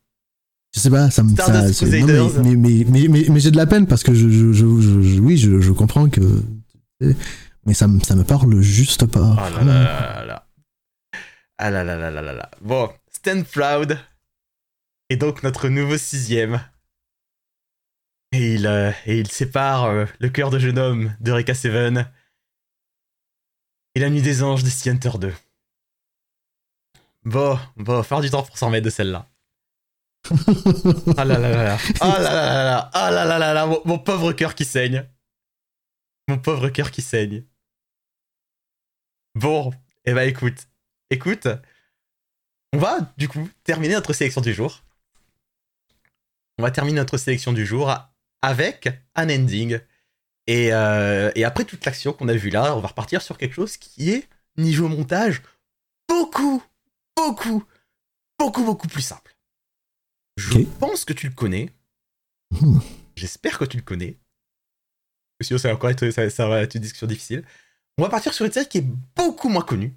[0.74, 1.36] Je sais pas, ça me.
[1.36, 1.48] Ça-
[2.06, 2.56] non, mais
[3.28, 6.08] mais, j'ai de la peine parce que je, je, je, je- je- oui, je comprends
[6.08, 6.42] que.
[7.64, 9.20] Mais ça, me- ça me parle juste pas.
[9.20, 10.48] Oh là là là là.
[11.58, 12.50] Ah là là là là là là.
[12.60, 13.98] Bon, Stand Proud
[15.08, 16.60] est donc notre nouveau sixième.
[18.32, 22.10] Et il, euh, et il sépare euh, le cœur de jeune homme de Reka Seven
[23.94, 25.34] et la nuit des anges de Sea Hunter 2.
[27.24, 29.28] Bon, bon, faire du temps pour s'en mettre de celle-là.
[31.16, 31.78] Ah là là là là.
[32.00, 32.90] Ah là là là là.
[32.94, 33.66] Ah là là là là.
[33.84, 35.06] Mon pauvre cœur qui saigne.
[36.28, 37.44] Mon pauvre cœur qui saigne.
[39.34, 39.72] Bon,
[40.04, 40.68] eh ben écoute.
[41.10, 41.48] Écoute.
[42.72, 44.82] On va, du coup, terminer notre sélection du jour.
[46.58, 47.92] On va terminer notre sélection du jour
[48.40, 49.78] avec un ending.
[50.46, 53.54] Et, euh, et après toute l'action qu'on a vue là, on va repartir sur quelque
[53.54, 55.42] chose qui est, niveau montage,
[56.08, 56.62] beaucoup,
[57.16, 57.64] beaucoup,
[58.38, 59.36] beaucoup, beaucoup plus simple.
[60.36, 61.70] Je pense que tu le connais.
[62.50, 62.80] Hmm.
[63.16, 64.18] J'espère que tu le connais.
[65.40, 67.44] Sinon, ça va encore être, ça, ça va être une discussion difficile.
[67.98, 68.86] On va partir sur une série qui est
[69.16, 69.94] beaucoup moins connue.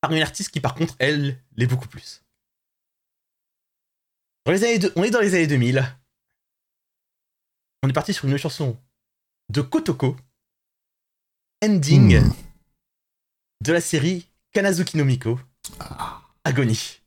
[0.00, 2.22] par une artiste qui par contre, elle, l'est beaucoup plus.
[4.46, 5.84] Dans les années on est dans les années 2000.
[7.82, 8.78] On est parti sur une chanson
[9.50, 10.16] de Kotoko,
[11.62, 12.32] ending Hmm.
[13.62, 15.38] de la série Kanazuki no Miko,
[16.44, 16.99] Agony.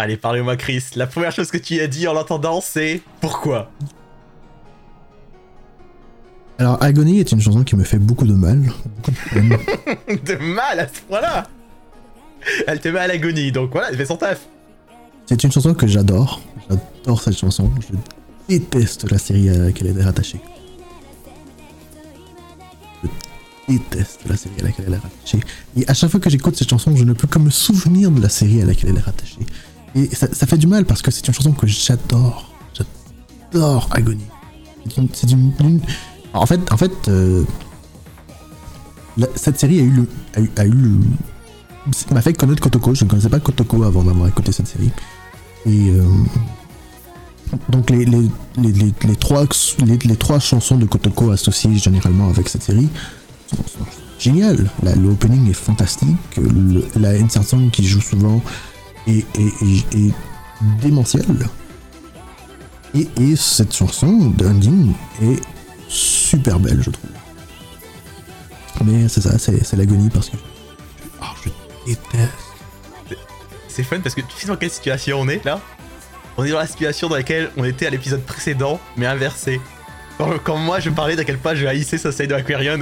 [0.00, 0.84] Allez, parlez-moi, Chris.
[0.94, 3.68] La première chose que tu as dit en l'entendant, c'est pourquoi?
[6.56, 8.70] Alors, Agony est une chanson qui me fait beaucoup de mal.
[8.94, 9.58] beaucoup de peine.
[10.24, 11.48] De mal à ce point-là?
[12.68, 14.46] Elle te met à l'agonie, donc voilà, elle fait son taf.
[15.26, 16.40] C'est une chanson que j'adore.
[16.70, 17.68] J'adore cette chanson.
[17.80, 17.96] Je
[18.48, 20.40] déteste la série à laquelle elle est rattachée.
[23.02, 23.08] Je
[23.74, 25.40] déteste la série à laquelle elle est rattachée.
[25.76, 28.22] Et à chaque fois que j'écoute cette chanson, je ne peux que me souvenir de
[28.22, 29.44] la série à laquelle elle est rattachée.
[29.94, 32.52] Et ça, fait du mal parce que c'est une chanson que j'adore.
[33.52, 34.24] J'adore Agony.
[34.88, 35.80] C'est une, c'est une- une-
[36.34, 37.44] En fait, en fait euh,
[39.34, 40.08] cette série a eu le,
[40.56, 41.00] a eu,
[42.12, 42.94] m'a fait connaître Kotoko.
[42.94, 44.90] Je ne connaissais pas Kotoko avant d'avoir écouté cette série.
[45.66, 46.04] Et euh,
[47.70, 48.28] donc les, les,
[48.58, 49.44] les, trois,
[49.84, 52.88] les, trois chansons de Kotoko associées généralement avec cette série
[53.50, 53.62] sont,
[54.18, 54.70] géniales.
[54.82, 56.16] L'opening est fantastique.
[56.94, 58.40] La insert song qui joue souvent
[59.08, 60.14] est, est, est,
[60.80, 61.48] démentielle.
[62.94, 64.92] Et, et cette chanson d'ending
[65.22, 65.40] est
[65.88, 67.10] super belle, je trouve.
[68.84, 70.36] Mais c'est ça, c'est l'agonie parce que
[71.44, 71.50] je
[71.86, 72.32] déteste.
[73.68, 75.60] C'est fun parce que tu sais dans quelle situation on est là?
[76.36, 79.60] On est dans la situation dans laquelle on était à l'épisode précédent, mais inversé.
[80.44, 82.80] Quand, moi je parlais d'à quel point je haïssais Society de Aquarion.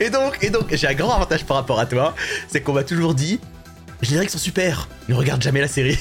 [0.00, 2.14] Et donc, et donc j'ai un grand avantage par rapport à toi,
[2.48, 3.40] c'est qu'on m'a toujours dit
[4.02, 5.98] les génériques sont super, ne regarde jamais la série.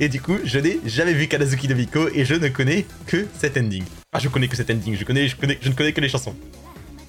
[0.00, 3.26] Et du coup, je n'ai jamais vu Kanazuki no Miko et je ne connais que
[3.38, 3.82] cet ending.
[4.12, 6.08] Enfin, je connais que cet ending, je, connais, je, connais, je ne connais que les
[6.08, 6.34] chansons.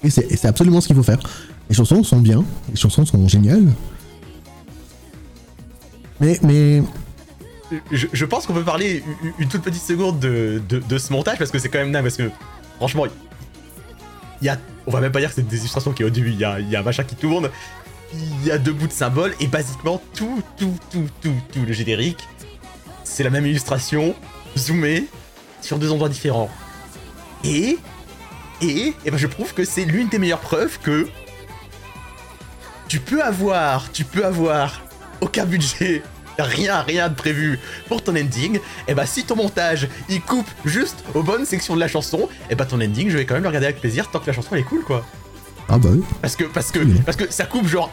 [0.04, 1.18] Et c'est absolument ce qu'il faut faire.
[1.68, 3.66] Les chansons sont bien, les chansons sont géniales.
[6.20, 6.82] Mais, mais
[7.92, 11.12] je, je pense qu'on peut parler une, une toute petite seconde de, de, de ce
[11.12, 12.30] montage parce que c'est quand même dingue parce que
[12.76, 13.04] franchement
[14.46, 16.30] y a on va même pas dire que c'est des illustrations qui est au début
[16.30, 17.50] il y a, y a un machin qui tourne.
[18.14, 21.72] Il y a deux bouts de symboles et basiquement tout tout tout tout tout le
[21.72, 22.26] générique
[23.04, 24.14] c'est la même illustration
[24.56, 25.06] zoomée
[25.60, 26.50] sur deux endroits différents.
[27.44, 27.78] Et
[28.60, 31.08] et, et ben je trouve que c'est l'une des meilleures preuves que
[32.88, 34.82] tu peux avoir tu peux avoir
[35.20, 36.02] aucun budget
[36.38, 37.58] rien, rien de prévu
[37.88, 41.80] pour ton ending, et bah si ton montage il coupe juste aux bonnes sections de
[41.80, 44.18] la chanson, et bah ton ending je vais quand même le regarder avec plaisir tant
[44.20, 45.04] que la chanson elle est cool quoi.
[45.68, 46.02] ah bah oui.
[46.22, 47.00] Parce que parce que Oui.
[47.04, 47.90] parce que ça coupe genre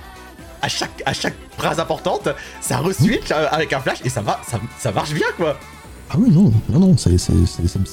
[0.62, 2.30] à chaque à chaque phrase importante,
[2.62, 5.60] ça reswitch euh, avec un flash et ça va ça, ça marche bien quoi.
[6.10, 7.10] Ah oui non non non c'est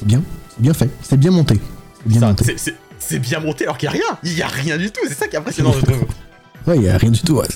[0.04, 0.22] bien,
[0.54, 1.54] c'est bien fait, c'est bien monté,
[2.02, 2.44] c'est bien Ça, monté.
[2.44, 4.90] c'est- c'est c'est bien monté alors qu'il y a rien, il y a rien du
[4.92, 6.04] tout, c'est ça qui est impressionnant je trouve.
[6.66, 7.34] Ouais y a rien du tout.
[7.34, 7.46] Ouais,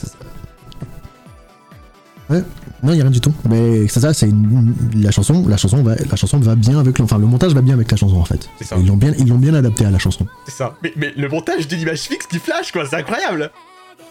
[2.28, 2.34] ça.
[2.82, 3.32] Non, il y a rien du tout.
[3.48, 6.98] Mais c'est ça, c'est une- la chanson, la chanson va, la chanson va bien avec
[6.98, 8.48] le, enfin le montage va bien avec la chanson en fait.
[8.62, 8.76] Ça.
[8.78, 10.26] Ils l'ont bien, ils l'ont bien adapté à la chanson.
[10.46, 10.74] C'est ça.
[10.82, 13.50] Mais, mais le montage d'une image fixe qui flash, quoi, c'est incroyable.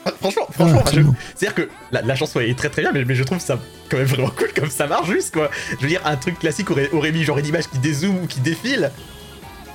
[0.07, 1.01] Ah, Franchement, Ah, franchement, je-
[1.36, 3.59] c'est-à-dire que la, la chanson est très très bien, mais, mais je trouve ça
[3.89, 5.49] quand même vraiment cool comme ça marche juste, quoi.
[5.72, 8.28] Je veux dire, un truc classique aurait, aurait mis genre une image qui dézoome ou
[8.28, 8.91] qui défile.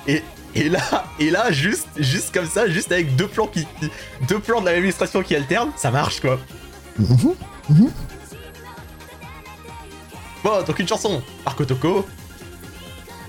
[0.07, 0.21] Et,
[0.55, 0.79] et là,
[1.19, 3.89] et là, juste, juste comme ça, juste avec deux plans qui, qui-
[4.27, 6.39] deux plans de la même illustration qui alternent, ça marche, quoi.
[6.99, 7.35] Mhm.
[10.43, 12.05] Bon, donc une chanson par Kotoko.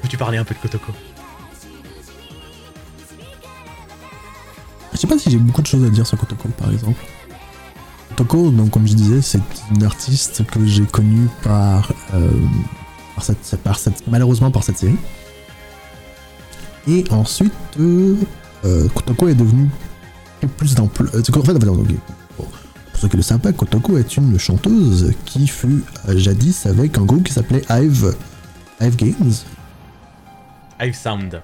[0.00, 0.92] Peux-tu parler un peu de Kotoko?
[4.92, 7.04] Je sais pas si j'ai beaucoup de choses à dire sur Kotoko par exemple.
[8.10, 9.40] Kotoko, donc comme je disais, c'est
[9.74, 12.30] une artiste que j'ai connue par, euh,
[13.14, 14.98] par, cette, par cette, malheureusement par cette série.
[16.88, 18.16] Et ensuite, euh,
[18.94, 19.68] Kotoko est devenue
[20.56, 21.10] plus d'ampleur.
[21.14, 21.58] En fait,
[23.06, 27.62] le savent pas, Kotoko est une chanteuse qui fut jadis avec un groupe qui s'appelait
[27.70, 28.14] Hive,
[28.80, 29.32] Hive Games.
[30.80, 31.40] Hive Sound.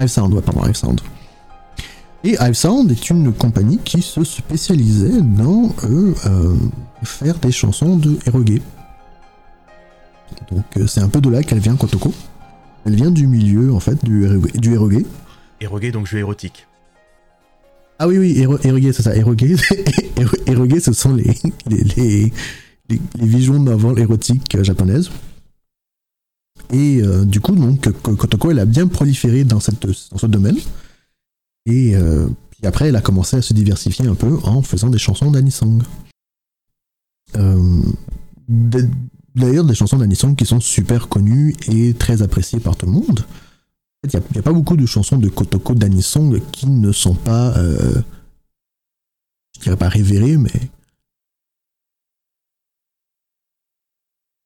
[0.00, 1.00] Hive Sound, ouais, pardon, Hive Sound.
[2.24, 6.54] Et Hive Sound est une compagnie qui se spécialisait dans euh, euh,
[7.02, 8.60] faire des chansons de eroge.
[10.50, 12.12] Donc euh, c'est un peu de là qu'elle vient Kotoko.
[12.86, 14.52] Elle vient du milieu en fait du eroge.
[14.52, 15.92] Du eroge.
[15.92, 16.66] Donc jeu érotique.
[17.98, 19.14] Ah oui oui, ero- eroge c'est ça.
[19.14, 19.36] Eroge,
[20.16, 21.34] ero- eroge ce sont les
[21.66, 22.32] les, les,
[23.20, 25.10] les, novels érotiques euh, japonaises.
[26.72, 30.26] Et euh, du coup donc Ko- Kotoko elle a bien proliféré dans cette dans ce
[30.26, 30.56] domaine.
[31.66, 34.98] Et euh, puis après, elle a commencé à se diversifier un peu en faisant des
[34.98, 35.82] chansons d'Anisong.
[37.36, 37.82] Euh,
[39.34, 43.24] D'ailleurs, des chansons d'Anisong qui sont super connues et très appréciées par tout le monde.
[44.04, 48.02] Il n'y a, pas beaucoup de chansons de Kotoko d'Anisong qui ne sont pas, euh,
[49.54, 50.50] je dirais pas révérées, mais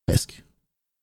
[0.06, 0.44] presque.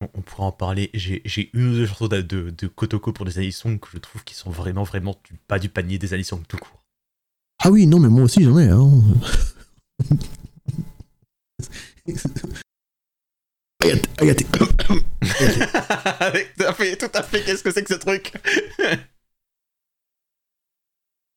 [0.02, 0.92] On, on pourra en parler.
[0.94, 3.98] J'ai j'ai une ou deux chansons de, de, de Kotoko pour des Anisong que je
[3.98, 6.84] trouve qui sont vraiment, vraiment du, pas du panier des Anisong tout court.
[7.64, 8.70] Ah oui, non, mais moi aussi j'en ai.
[8.70, 9.02] Hein.
[13.84, 14.44] Regarde, regarde.
[16.58, 18.32] tout à fait, tout à fait, qu'est-ce que c'est que ce truc?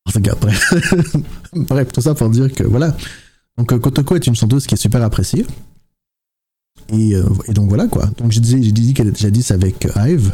[0.08, 0.34] En tout cas,
[1.52, 1.92] bref.
[1.92, 2.96] tout ça pour dire que voilà.
[3.58, 5.44] Donc euh, Kotoko est une chanteuse qui est super appréciée.
[6.90, 8.06] Et, euh, et donc voilà quoi.
[8.18, 10.32] Donc j'ai dit, dit qu'elle était jadis avec Hive.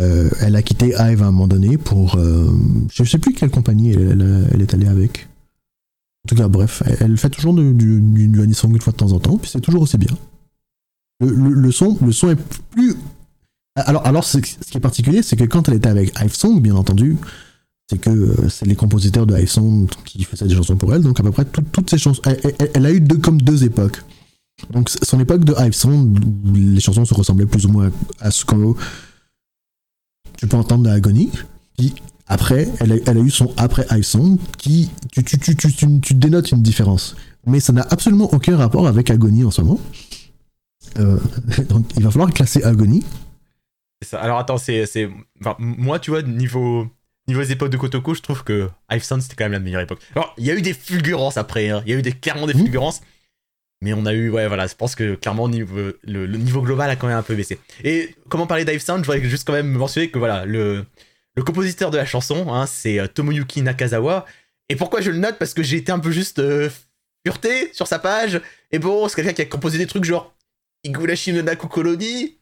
[0.00, 2.16] Euh, elle a quitté Hive à un moment donné pour.
[2.16, 2.48] euh,
[2.92, 5.26] je sais plus quelle compagnie elle, elle- elle est allée avec.
[6.24, 9.12] En tout cas, bref, elle, elle fait toujours du, du, du, une fois de temps
[9.12, 10.16] en temps, puis c'est toujours aussi bien.
[11.20, 12.36] Le, son, le son est
[12.70, 12.94] plus.
[13.74, 16.74] Alors, alors ce, qui est particulier, c'est que quand elle était avec Hive Song, bien
[16.76, 17.16] entendu,
[17.90, 21.02] c'est que euh, c'est les compositeurs de Hive Song qui faisaient des chansons pour elle,
[21.02, 22.22] donc à peu près tout- toutes ces chansons.
[22.74, 24.02] Elle, a eu comme deux époques.
[24.70, 27.90] Donc son époque de Hive Song, où les chansons se ressemblaient plus ou moins
[28.20, 28.54] à ce que
[30.36, 31.30] tu peux entendre dans Agony.
[31.78, 31.94] Puis
[32.26, 36.00] après, elle a, elle a eu son après Hive Song, qui tu, tu, tu, tu,
[36.00, 37.14] tu dénotes une différence.
[37.46, 39.78] Mais ça n'a absolument aucun rapport avec Agony en ce moment.
[40.98, 41.18] Euh,
[41.68, 43.04] donc il va falloir classer Agony.
[44.02, 44.20] Ça.
[44.20, 44.84] Alors attends, c'est.
[45.40, 46.88] Enfin, moi, tu vois, niveau.
[47.28, 49.80] Niveau des époques de Kotoko, je trouve que Hive Sound c'était quand même la meilleure
[49.80, 49.98] époque.
[50.14, 51.82] Alors, il y a eu des fulgurances après, hein.
[51.84, 53.00] il y a eu des, clairement des fulgurances,
[53.82, 56.88] mais on a eu, ouais, voilà, je pense que clairement niveau, le, le niveau global
[56.88, 57.58] a quand même un peu baissé.
[57.82, 60.84] Et comment parler d'Hive Sound, je voudrais juste quand même mentionner que voilà, le,
[61.34, 64.24] le compositeur de la chanson, hein, c'est euh, Tomoyuki Nakazawa.
[64.68, 65.36] Et pourquoi je le note?
[65.36, 66.70] Parce que j'ai été un peu juste euh,
[67.72, 68.40] sur sa page.
[68.72, 70.34] Et bon, c'est quelqu'un qui a composé des trucs genre
[70.86, 72.38] Igurashi no Naku Koloni,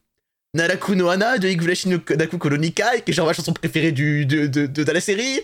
[0.55, 3.91] Naraku no Hana de Igurashi no Naku Koloni Kai, qui est genre ma chanson préférée
[3.91, 5.41] du, de, de, de, de la série.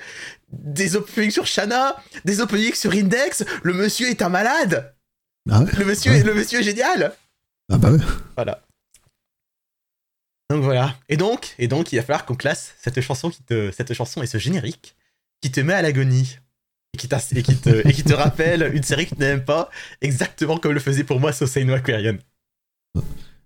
[0.52, 1.96] Des openings sur Shana,
[2.26, 3.44] des openings sur Index.
[3.64, 4.94] Le monsieur est un malade.
[5.50, 6.24] Ah ouais Le monsieur, Ouais.
[6.24, 7.14] le monsieur est génial.
[7.72, 8.00] Ah bah ouais.
[8.36, 8.62] Voilà.
[10.50, 10.98] Donc voilà.
[11.08, 14.22] Et donc, et donc, il va falloir qu'on classe cette chanson qui te, cette chanson
[14.22, 14.96] et ce générique
[15.42, 16.38] qui te met à l'agonie
[16.94, 19.70] et qui, et qui te, et qui te rappelle une série que tu n'aimes pas,
[20.02, 22.18] exactement comme le faisait pour moi Sosei no Aquarian.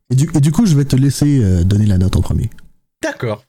[0.09, 2.49] Et du, et du coup, je vais te laisser euh, donner la note en premier.
[3.01, 3.43] D'accord.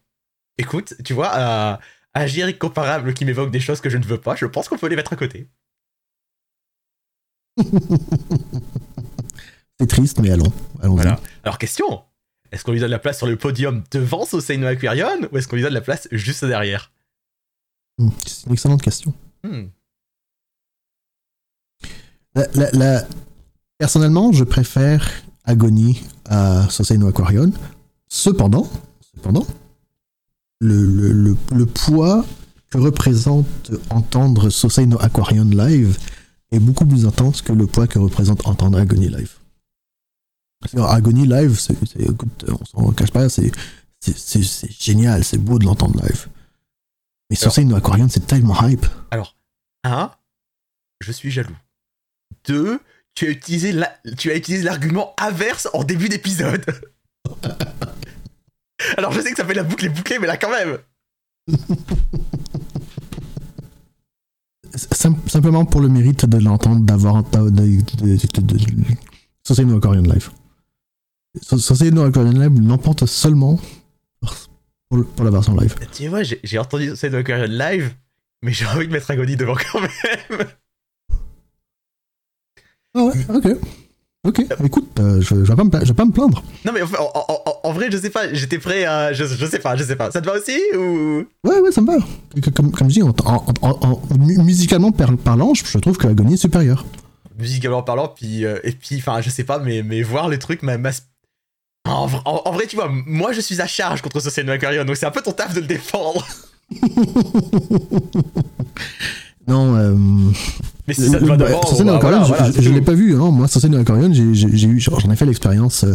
[0.59, 4.35] Écoute, tu vois, à, générique comparable qui m'évoque des choses que je ne veux pas,
[4.37, 5.49] je pense qu'on peut les mettre à côté.
[9.79, 10.53] C'est triste, mais allons.
[10.81, 10.97] Allons-y.
[11.03, 11.21] Voilà.
[11.45, 12.03] Alors, question
[12.53, 15.49] est-ce qu'on lui donne la place sur le podium devant Sosei no Aquarian ou est-ce
[15.49, 16.93] qu'on lui donne la place juste derrière
[17.99, 19.13] Hmm, C'est une excellente question.
[19.43, 19.65] Hmm.
[22.35, 23.07] La- la- la-
[23.79, 25.11] Personnellement, je préfère
[25.47, 27.53] Agony à Sosei no Aquarion.
[28.09, 28.69] Cependant,
[29.15, 29.47] cependant
[30.61, 32.25] le, le, le, le poids
[32.71, 35.99] que représente entendre Sosei no Aquarion live
[36.53, 39.33] est beaucoup plus intense que le poids que représente entendre Agony live.
[40.77, 43.53] Agony live, c'est, c'est- écoute, on s'en cache pas, c'est,
[44.81, 46.29] génial, c'est beau de l'entendre live.
[47.31, 48.87] Mais sur scène Aquarium, c'est tellement hype.
[49.85, 50.11] Un,
[51.01, 51.57] je suis jaloux.
[52.47, 52.81] Deux,
[53.17, 56.65] tu as utilisé la- tu as utilisé l'argument inverse en début d'épisode.
[58.97, 60.79] Alors je sais que ça fait la boucle est bouclée, mais là quand même.
[64.75, 68.59] Sim- simplement pour le mérite de l'entendre, d'avoir de, de, de, de, de,
[69.47, 70.31] Society no Aquarium Live.
[71.41, 73.59] So- Society no Aquarium Live l'emporte seulement
[74.89, 75.75] pour, le- pour la version live.
[75.93, 77.95] Tu vois, j'ai entendu cette Aquarium live,
[78.43, 80.47] mais j'ai envie de mettre Agony devant quand même.
[82.97, 83.47] Ah ouais, ok.
[84.27, 86.43] Ok, écoute, euh, je, je, vais pas me, pla- je vais pas me plaindre.
[86.65, 89.13] Non mais en, en- en- en- en vrai, je sais pas, j'étais prêt à...
[89.13, 90.11] Je, je sais pas, je sais pas.
[90.11, 91.25] Ça te va aussi ou...
[91.45, 91.99] Ouais, ouais, ça me va.
[92.53, 96.09] Comme, comme je dis, en, en- en- en- mu- musicalement par- parlant, je trouve que
[96.09, 96.85] Agony est supérieur.
[97.39, 100.63] musicalement parlant, puis euh, et puis enfin je sais pas, mais mais voir les trucs
[100.65, 100.77] m'a
[101.89, 102.07] en,
[102.53, 105.23] vrai, tu vois, moi je suis à charge contre Social Aquarium, donc c'est un peu
[105.23, 106.27] ton taf de le défendre.
[109.49, 109.95] Non, euh,
[110.89, 112.73] Mais si ça te va bah, bah, Aquarium, voilà, voilà, je, tout.
[112.73, 113.15] l'ai pas vu.
[113.17, 113.31] Hein.
[113.31, 114.23] Moi, Society no Aquarium, j'ai-
[114.69, 115.95] eu, j'en ai fait l'expérience euh,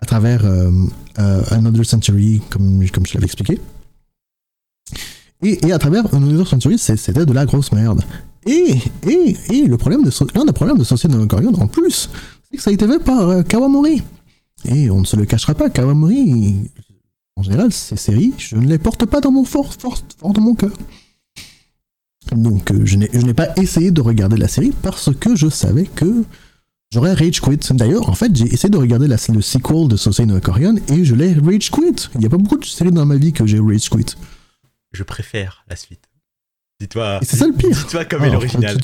[0.00, 0.70] à travers euh,
[1.18, 3.60] euh, Another Century, comme, comme je l'avais expliqué.
[5.42, 8.02] Et, et à travers Another Century, c'était de la grosse merde.
[8.46, 8.76] Et,
[9.08, 12.10] et, et le problème de l'un des problèmes de Society no Aquarium, en plus,
[12.50, 14.02] c'est que ça a été fait par euh, Kawamori.
[14.66, 16.70] Et on ne se le cachera pas, Kawamori,
[17.36, 20.40] en général, ces séries, je ne les porte pas dans mon fort, fort, fort dans
[20.40, 20.72] mon cœur.
[22.32, 26.24] Donc euh, je n'ai pas essayé de regarder la série parce que je savais que
[26.92, 27.58] j'aurais rage quit.
[27.70, 31.04] D'ailleurs, en fait, j'ai essayé de regarder la- le sequel de Sosei no Aquarion et
[31.04, 32.08] je l'ai rage quit.
[32.14, 34.14] Il n'y a pas beaucoup de séries dans ma vie que j'ai rage quit.
[34.92, 36.04] Je préfère la suite.
[36.80, 37.20] Dis-toi.
[37.22, 37.70] C'est ça le pire.
[37.70, 38.78] Dis-toi comme est l'original.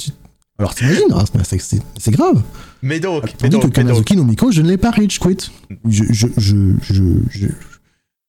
[0.58, 2.42] Alors t'imagines, hein, c'est- grave.
[2.82, 3.68] Mais donc, mais donc, que.
[3.70, 5.50] Kanazuki no Miko, je ne l'ai pas rage quit.
[5.88, 7.46] Je, je, je,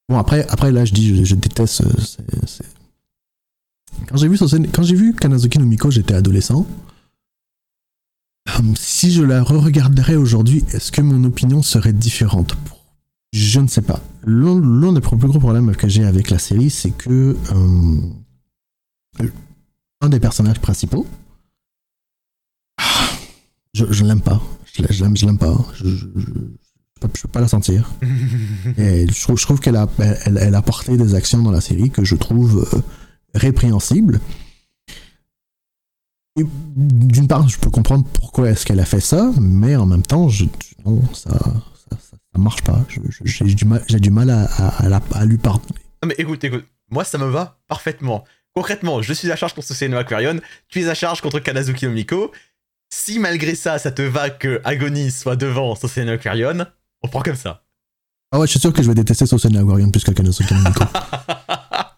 [0.07, 1.84] Bon, après, après là, je dis, je, je déteste.
[4.08, 4.38] Quand j'ai vu,
[4.74, 6.66] quand j'ai vu Kanazuki no Miko, j'étais adolescent.
[8.58, 12.58] Hum, Si je la re-regarderais aujourd'hui, est-ce que mon opinion serait différente?
[13.34, 14.02] Je ne sais pas.
[14.26, 18.14] L'un des plus gros problèmes que j'ai avec la série, c'est que hum,
[20.02, 21.06] un des personnages principaux,
[23.74, 24.42] je, je l'aime pas.
[24.74, 25.58] Je, l'a- je l'aime, je l'aime pas.
[25.76, 27.89] Je, je, je- peux pas- je peux pas la sentir.
[28.78, 29.88] Et je trouve, je trouve qu'elle a,
[30.26, 32.82] elle, elle a porté des actions dans la série que je trouve euh,
[33.34, 34.20] répréhensibles.
[36.40, 36.44] Et
[36.76, 40.30] d'une part, je peux comprendre pourquoi est-ce qu'elle a fait ça, mais en même temps,
[40.30, 40.46] je,
[40.86, 41.98] non, ça, ça, ça,
[42.34, 42.80] ça marche pas.
[43.26, 45.76] J'ai du mal, j'ai du mal à, à, à la- à lui pardonner.
[46.04, 48.24] Non mais écoute, écoute, moi ça me va parfaitement.
[48.56, 51.86] Concrètement, je suis à charge contre Social no Aquarion, tu es à charge contre Kanazuki
[51.86, 52.32] no Miko.
[52.94, 56.66] Si malgré ça, ça te va que Agony soit devant Social no Aquarion,
[57.04, 57.64] on prend comme ça.
[58.32, 60.58] Ah ouais, je suis sûr que je vais détester Sosen Aquarium plus que Kanosuke no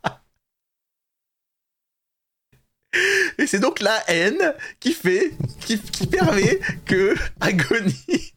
[3.37, 5.31] Et c'est donc la haine qui fait,
[5.61, 8.33] qui, qui permet que Agony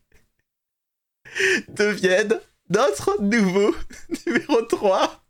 [1.69, 2.41] devienne
[2.71, 3.75] notre nouveau
[4.27, 5.25] numéro 3.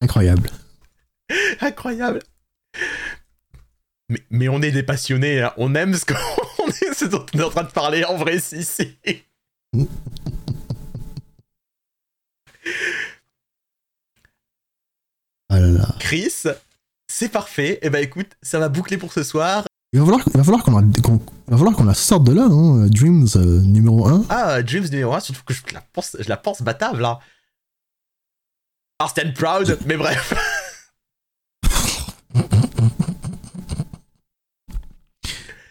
[0.00, 0.50] Incroyable.
[1.60, 2.20] Incroyable.
[4.08, 5.52] Mais, mais on est des passionnés, hein.
[5.56, 8.38] on aime ce qu'on est, ce dont on est en train de parler en vrai,
[8.38, 8.98] si, si.
[15.50, 15.94] Ah là là.
[15.98, 16.44] Chris,
[17.08, 17.78] c'est parfait.
[17.82, 19.64] Et bah écoute, ça va boucler pour ce soir.
[19.94, 22.24] Il va falloir, il va falloir qu'on la, qu'on- il va falloir qu'on la sorte
[22.24, 22.86] de là, hein.
[22.88, 24.26] Dreams euh, numéro 1.
[24.28, 27.18] Ah, Dreams numéro 1, surtout que je la pense, je la pense batave là.
[29.00, 30.34] Ah, stand proud, mais bref.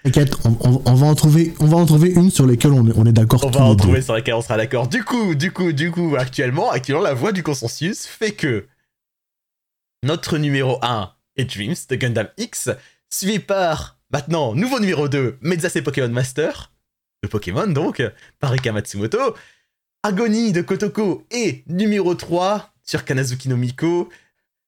[0.03, 2.87] T'inquiète, on, on- on va en trouver, on va en trouver une sur lesquelles on
[2.87, 4.87] est, on est d'accord On va en trouver sur laquelle on sera d'accord.
[4.87, 8.67] Du coup, du coup, du coup, actuellement, actuellement, la voix du consensus fait que
[10.03, 12.69] notre numéro 1 est Dreams de Gundam X,
[13.09, 16.71] suivi par, maintenant, nouveau numéro 2, Mezase Pokémon Master,
[17.23, 18.01] de Pokémon donc,
[18.39, 19.35] par Rika Matsumoto,
[20.03, 24.09] Agony de Kotoko et numéro 3 sur Kanazuki no Miko,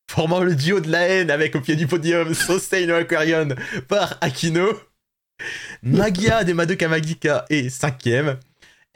[0.10, 3.50] formant le duo de la haine avec au pied du podium Sosei no Aquarion
[3.88, 4.68] par Akino,
[5.84, 8.38] Magia de Madoka Magica et 5ème,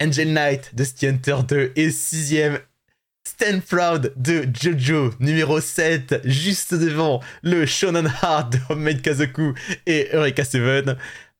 [0.02, 2.60] Angel Knight de City Hunter 2 et 6ème,
[3.34, 9.56] Stand Proud de Jojo numéro 7, juste devant le Shonen Heart de Homemade Kazoku
[9.88, 10.92] et Eureka 7,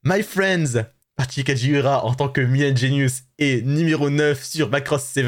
[0.04, 0.82] My Friends
[1.14, 5.24] par Chikajiura en tant que Mian Genius et numéro 9 sur Macross 7,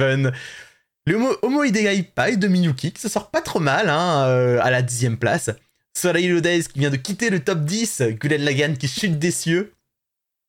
[1.06, 1.62] le Homo, Homo
[2.16, 5.51] Pai de Miyuki qui se sort pas trop mal hein, euh, à la dixième place,
[5.97, 9.72] Soleil Days qui vient de quitter le top 10, Gulen Lagan qui chute des cieux,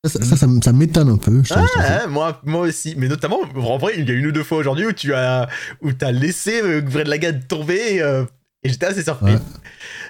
[0.06, 1.44] Ça, ça, ça, m'étonne un peu.
[1.44, 1.65] je Ah,
[2.06, 4.60] ouais, moi, moi aussi, mais notamment, en vrai, il y a une ou deux fois
[4.60, 5.49] aujourd'hui où tu as,
[5.82, 8.24] où as laissé euh, Gwen Lagann tomber euh,
[8.64, 9.34] et j'étais assez surpris.
[9.34, 9.40] Ouais.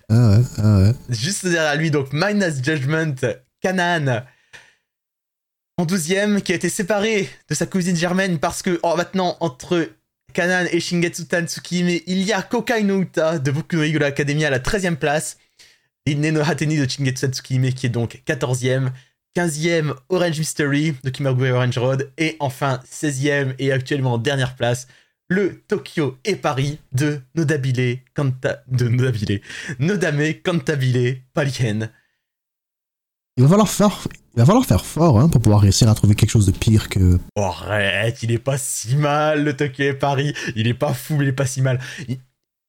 [0.09, 0.93] Ah ouais, ah ouais.
[1.09, 3.15] Juste derrière lui, donc Minus Judgment,
[3.61, 4.23] Kanan,
[5.77, 9.89] en 12ème, qui a été séparé de sa cousine germaine parce que oh, maintenant, entre
[10.33, 14.47] Kanan et Shingetsu Tatsukime, il y a Kokai no Uta de Boku no Hero Academia
[14.47, 15.37] à la 13ème place,
[16.05, 18.91] et Neno Hateni de Shingetsu Tatsukime qui est donc 14ème,
[19.37, 24.87] 15ème Orange Mystery de Kimagure Orange Road, et enfin 16ème et actuellement en dernière place,
[25.29, 28.63] le Tokyo et Paris de Nodabile Kanta...
[28.67, 29.41] de Nodabile.
[29.77, 31.89] Nodame Cantabile Palien.
[33.37, 36.15] Il va falloir faire, il va falloir faire fort hein, pour pouvoir réussir à trouver
[36.15, 37.19] quelque chose de pire que.
[37.35, 40.33] Oh, arrête, il est pas si mal le Tokyo et Paris.
[40.55, 41.79] Il est pas fou, mais il est pas si mal.
[42.07, 42.17] Il-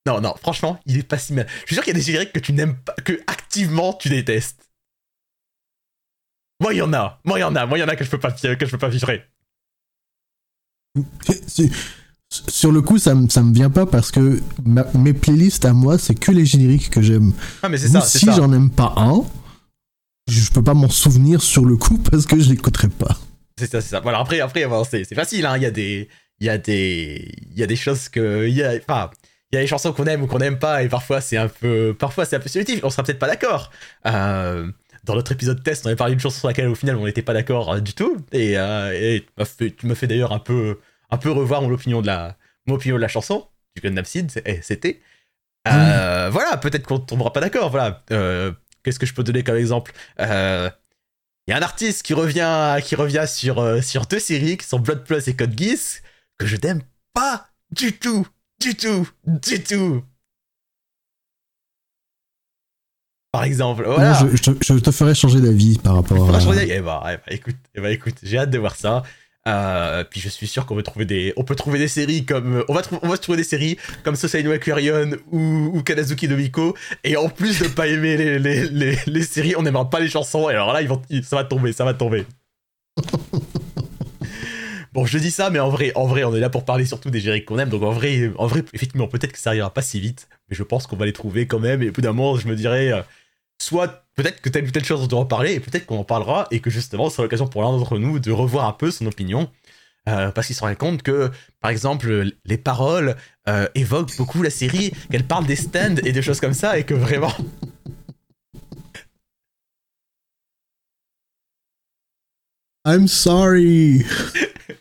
[0.06, 1.46] Non, non, franchement, il est pas si mal.
[1.62, 4.10] Je suis sûr qu'il y a des génériques que tu n'aimes pas, que activement tu
[4.10, 4.67] détestes.
[6.60, 7.20] Moi, il y en a.
[7.24, 7.66] Moi, il y en a.
[7.66, 9.10] Moi, il y en a que je peux pas, que je peux pas vivre.
[11.46, 11.70] C'est-
[12.30, 15.72] Sur le coup, ça, me- ça me vient pas parce que ma- mes playlists à
[15.72, 17.32] moi, c'est que les génériques que j'aime.
[17.62, 19.24] Ah, mais c'est ça, Si j'en aime pas un,
[20.28, 23.16] je peux pas m'en souvenir sur le coup parce que je l'écouterai pas.
[23.58, 24.00] C'est ça, c'est ça.
[24.00, 25.56] Voilà, après, après, c'est c'est facile, hein.
[25.56, 26.08] Il y a des,
[26.40, 29.10] il y a des, il y a des choses que, il y a, enfin,
[29.50, 31.48] il y a des chansons qu'on aime ou qu'on n'aime pas, et parfois c'est un
[31.48, 32.80] peu, parfois c'est un peu subjectif.
[32.84, 33.70] On sera peut-être pas d'accord.
[34.04, 34.70] Euh,
[35.08, 37.22] dans notre épisode test, on avait parlé d'une chanson sur laquelle au final on n'était
[37.22, 39.26] pas d'accord euh, du tout, et, euh, et
[39.58, 40.78] tu m'as fait, d'ailleurs un peu,
[41.10, 42.36] un peu revoir mon opinion de la,
[42.66, 45.00] mon opinion de la chanson du Gundam Seed, eh, c'était.
[45.66, 47.70] Euh, Voilà, peut-être qu'on tombera pas d'accord.
[47.70, 48.02] Voilà.
[48.82, 49.92] Qu'est-ce que je peux donner comme exemple?
[51.48, 54.66] Il y a un artiste qui revient, qui revient sur, euh, sur deux séries qui
[54.66, 56.02] sont Blood Plus et Code Geass,
[56.36, 56.82] que je n'aime
[57.14, 58.26] pas du tout,
[58.60, 60.04] du tout, du tout.
[63.32, 64.14] Par exemple, voilà.
[64.32, 66.40] Je, je- je te ferai changer d'avis par rapport à.
[66.40, 66.68] changer.
[66.72, 69.02] Eh bah, eh bah, écoute, eh bah, écoute, j'ai hâte de voir ça.
[69.46, 72.64] Euh, puis je suis sûr qu'on peut trouver des, on peut trouver des séries comme,
[72.68, 75.82] on va, trou- on va se trouver des séries comme Sosai no Aquarion ou, ou
[75.82, 76.74] Kanazuki no Miko.
[77.04, 80.08] Et en plus de pas aimer les, les, les, les séries, on n'aimera pas les
[80.08, 80.50] chansons.
[80.50, 82.26] Et alors là, ils vont, ça va tomber, ça va tomber.
[84.94, 87.10] Bon, je dis ça, mais en vrai, en vrai, on est là pour parler surtout
[87.10, 87.68] des génériques qu'on aime.
[87.68, 90.62] Donc en vrai, en vrai, effectivement, peut-être que ça arrivera pas si vite, mais je
[90.62, 91.82] pense qu'on va les trouver quand même.
[91.82, 93.02] Et au bout d'un moment, je me dirais, euh,
[93.60, 96.04] soit peut-être que telle ou telle chose on doit en parler, et peut-être qu'on en
[96.04, 98.90] parlera, et que justement, ce sera l'occasion pour l'un d'entre nous de revoir un peu
[98.90, 99.50] son opinion.
[100.08, 101.30] euh, parce qu'il se rend compte que,
[101.60, 103.16] par exemple, les paroles
[103.48, 106.84] euh, évoquent beaucoup la série, qu'elle parle des stands et des choses comme ça, et
[106.84, 107.32] que vraiment.
[112.84, 114.04] I'm sorry.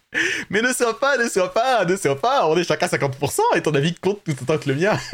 [0.50, 3.62] Mais ne sois pas, ne sois pas, ne sois pas, on est chacun 50%, et
[3.62, 4.98] ton avis compte tout autant que le mien.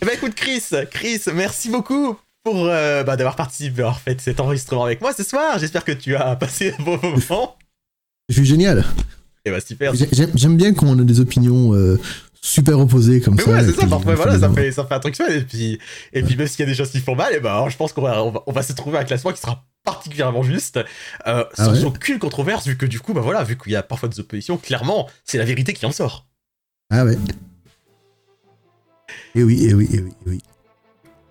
[0.00, 4.40] Eh ben écoute Chris, Chris, merci beaucoup pour euh, bah, d'avoir participé, d'avoir fait cet
[4.40, 5.58] enregistrement avec moi ce soir.
[5.60, 7.56] J'espère que tu as passé un bon moment.
[8.28, 8.84] Je suis génial.
[9.44, 9.94] Et bah super.
[9.94, 12.00] J'ai- J'aime j'aime bien qu'on ait des opinions euh,
[12.40, 13.50] super opposées comme Mais ça.
[13.50, 15.30] ouais, c'est ça, parfois, voilà, ça fait, ça fait un truc chouette.
[15.30, 15.78] Et puis,
[16.12, 17.92] et puis même s'il y a des choses qui font mal, et ben, je pense
[17.92, 20.78] qu'on va, on va, on va se trouver un classement qui sera particulièrement juste,
[21.26, 23.76] euh, Ah sans ouais aucune controverse, vu que du coup, bah voilà, vu qu'il y
[23.76, 26.26] a parfois des oppositions, clairement, c'est la vérité qui en sort.
[26.90, 27.16] Ah ouais.
[29.34, 30.40] Et oui, et oui, et oui, et oui.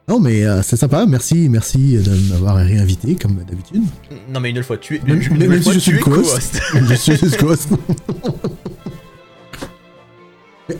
[0.07, 1.06] Non, mais euh, c'est sympa.
[1.06, 3.84] Merci, merci de m'avoir réinvité comme d'habitude.
[4.30, 5.99] Non, mais une fois, tu es, une même nouvelle si fois, je suis tu le
[5.99, 6.61] es co-host.
[6.90, 7.40] Je suis juste.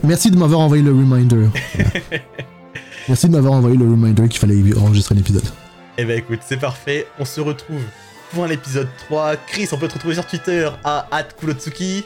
[0.04, 1.36] Merci de m'avoir envoyé le reminder.
[1.36, 2.20] Voilà.
[3.08, 5.44] Merci de m'avoir envoyé le reminder qu'il fallait enregistrer l'épisode.
[5.98, 7.06] Eh ben écoute, c'est parfait.
[7.18, 7.82] On se retrouve
[8.32, 9.36] pour un épisode 3.
[9.36, 11.06] Chris, on peut te retrouver sur Twitter à
[11.38, 12.04] @kulotsuki.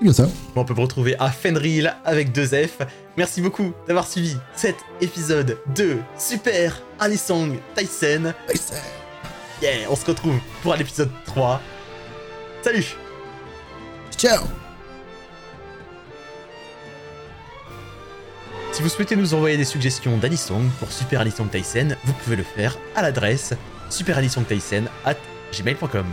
[0.00, 0.26] Bien ça.
[0.56, 2.78] On peut me retrouver à Fenril avec deux F.
[3.16, 8.32] Merci beaucoup d'avoir suivi cet épisode de Super Anisong Tyson.
[9.62, 11.60] Yeah, on se retrouve pour un épisode 3.
[12.62, 12.96] Salut
[14.16, 14.63] Ciao
[18.74, 22.42] Si vous souhaitez nous envoyer des suggestions d'Anisong pour Super Anisong Tyson, vous pouvez le
[22.42, 23.54] faire à l'adresse
[23.88, 25.14] superanisongtyson at
[25.52, 26.04] gmail.com.